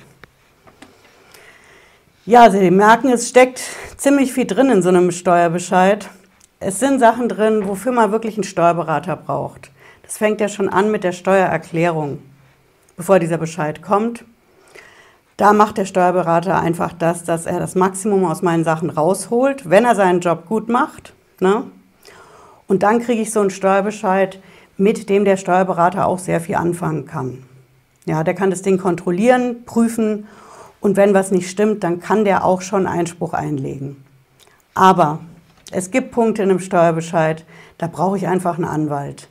Ja, 2.26 2.50
Sie 2.50 2.70
merken, 2.70 3.10
es 3.10 3.28
steckt 3.28 3.62
ziemlich 3.96 4.32
viel 4.32 4.46
drin 4.46 4.70
in 4.70 4.82
so 4.82 4.88
einem 4.88 5.10
Steuerbescheid. 5.10 6.08
Es 6.58 6.78
sind 6.78 7.00
Sachen 7.00 7.28
drin, 7.28 7.66
wofür 7.66 7.92
man 7.92 8.12
wirklich 8.12 8.34
einen 8.36 8.44
Steuerberater 8.44 9.16
braucht. 9.16 9.70
Das 10.02 10.18
fängt 10.18 10.40
ja 10.40 10.48
schon 10.48 10.68
an 10.68 10.90
mit 10.90 11.02
der 11.02 11.12
Steuererklärung, 11.12 12.18
bevor 12.96 13.18
dieser 13.18 13.38
Bescheid 13.38 13.82
kommt. 13.82 14.24
Da 15.40 15.54
macht 15.54 15.78
der 15.78 15.86
Steuerberater 15.86 16.60
einfach 16.60 16.92
das, 16.92 17.24
dass 17.24 17.46
er 17.46 17.58
das 17.58 17.74
Maximum 17.74 18.26
aus 18.26 18.42
meinen 18.42 18.62
Sachen 18.62 18.90
rausholt, 18.90 19.70
wenn 19.70 19.86
er 19.86 19.94
seinen 19.94 20.20
Job 20.20 20.46
gut 20.46 20.68
macht. 20.68 21.14
Ne? 21.40 21.62
Und 22.66 22.82
dann 22.82 23.00
kriege 23.00 23.22
ich 23.22 23.32
so 23.32 23.40
einen 23.40 23.48
Steuerbescheid, 23.48 24.38
mit 24.76 25.08
dem 25.08 25.24
der 25.24 25.38
Steuerberater 25.38 26.06
auch 26.06 26.18
sehr 26.18 26.42
viel 26.42 26.56
anfangen 26.56 27.06
kann. 27.06 27.42
Ja, 28.04 28.22
der 28.22 28.34
kann 28.34 28.50
das 28.50 28.60
Ding 28.60 28.76
kontrollieren, 28.76 29.64
prüfen 29.64 30.26
und 30.82 30.98
wenn 30.98 31.14
was 31.14 31.30
nicht 31.30 31.48
stimmt, 31.48 31.84
dann 31.84 32.00
kann 32.00 32.26
der 32.26 32.44
auch 32.44 32.60
schon 32.60 32.86
Einspruch 32.86 33.32
einlegen. 33.32 34.04
Aber 34.74 35.20
es 35.72 35.90
gibt 35.90 36.10
Punkte 36.10 36.42
in 36.42 36.50
einem 36.50 36.60
Steuerbescheid, 36.60 37.46
da 37.78 37.86
brauche 37.86 38.18
ich 38.18 38.28
einfach 38.28 38.56
einen 38.56 38.66
Anwalt 38.66 39.30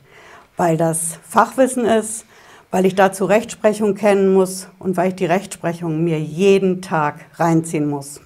weil 0.60 0.76
das 0.76 1.18
Fachwissen 1.26 1.86
ist, 1.86 2.26
weil 2.70 2.86
ich 2.86 2.94
dazu 2.94 3.24
Rechtsprechung 3.24 3.94
kennen 3.94 4.32
muss 4.32 4.68
und 4.78 4.96
weil 4.96 5.08
ich 5.08 5.16
die 5.16 5.26
Rechtsprechung 5.26 6.04
mir 6.04 6.20
jeden 6.20 6.82
Tag 6.82 7.16
reinziehen 7.34 7.88
muss, 7.88 8.20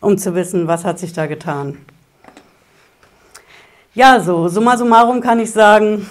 um 0.00 0.18
zu 0.18 0.34
wissen, 0.34 0.66
was 0.66 0.84
hat 0.84 0.98
sich 0.98 1.12
da 1.12 1.26
getan. 1.26 1.78
Ja, 3.94 4.20
so 4.20 4.48
summa 4.48 4.76
summarum 4.76 5.20
kann 5.20 5.40
ich 5.40 5.52
sagen, 5.52 6.06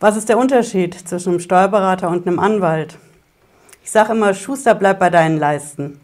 was 0.00 0.16
ist 0.16 0.28
der 0.28 0.38
Unterschied 0.38 0.94
zwischen 1.08 1.30
einem 1.30 1.40
Steuerberater 1.40 2.10
und 2.10 2.26
einem 2.26 2.38
Anwalt? 2.38 2.98
Ich 3.82 3.90
sage 3.90 4.12
immer, 4.12 4.34
Schuster, 4.34 4.74
bleib 4.74 4.98
bei 4.98 5.08
deinen 5.08 5.38
Leisten. 5.38 6.00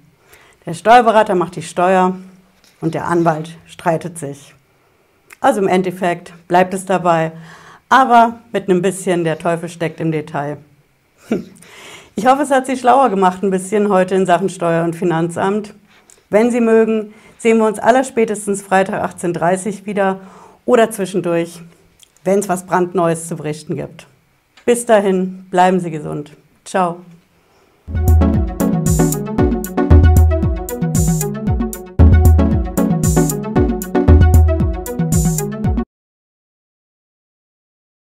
Der 0.64 0.74
Steuerberater 0.74 1.34
macht 1.34 1.56
die 1.56 1.62
Steuer 1.62 2.16
und 2.80 2.94
der 2.94 3.06
Anwalt 3.06 3.50
streitet 3.66 4.18
sich. 4.18 4.54
Also 5.40 5.60
im 5.60 5.68
Endeffekt 5.68 6.32
bleibt 6.48 6.72
es 6.72 6.84
dabei, 6.84 7.32
aber 7.88 8.38
mit 8.52 8.68
einem 8.68 8.80
bisschen, 8.80 9.24
der 9.24 9.38
Teufel 9.38 9.68
steckt 9.68 10.00
im 10.00 10.12
Detail. 10.12 10.58
Ich 12.16 12.26
hoffe, 12.26 12.42
es 12.42 12.50
hat 12.50 12.66
Sie 12.66 12.76
schlauer 12.76 13.08
gemacht 13.08 13.42
ein 13.42 13.50
bisschen 13.50 13.88
heute 13.88 14.14
in 14.14 14.26
Sachen 14.26 14.48
Steuer- 14.50 14.84
und 14.84 14.94
Finanzamt. 14.94 15.72
Wenn 16.28 16.50
Sie 16.50 16.60
mögen, 16.60 17.14
sehen 17.38 17.58
wir 17.58 17.66
uns 17.66 17.78
allerspätestens 17.78 18.60
Freitag 18.62 19.02
18.30 19.02 19.80
Uhr 19.80 19.86
wieder 19.86 20.20
oder 20.66 20.90
zwischendurch, 20.90 21.60
wenn 22.24 22.40
es 22.40 22.48
was 22.48 22.66
brandneues 22.66 23.26
zu 23.26 23.36
berichten 23.36 23.76
gibt. 23.76 24.06
Bis 24.66 24.84
dahin, 24.84 25.46
bleiben 25.50 25.80
Sie 25.80 25.90
gesund. 25.90 26.32
Ciao. 26.64 26.98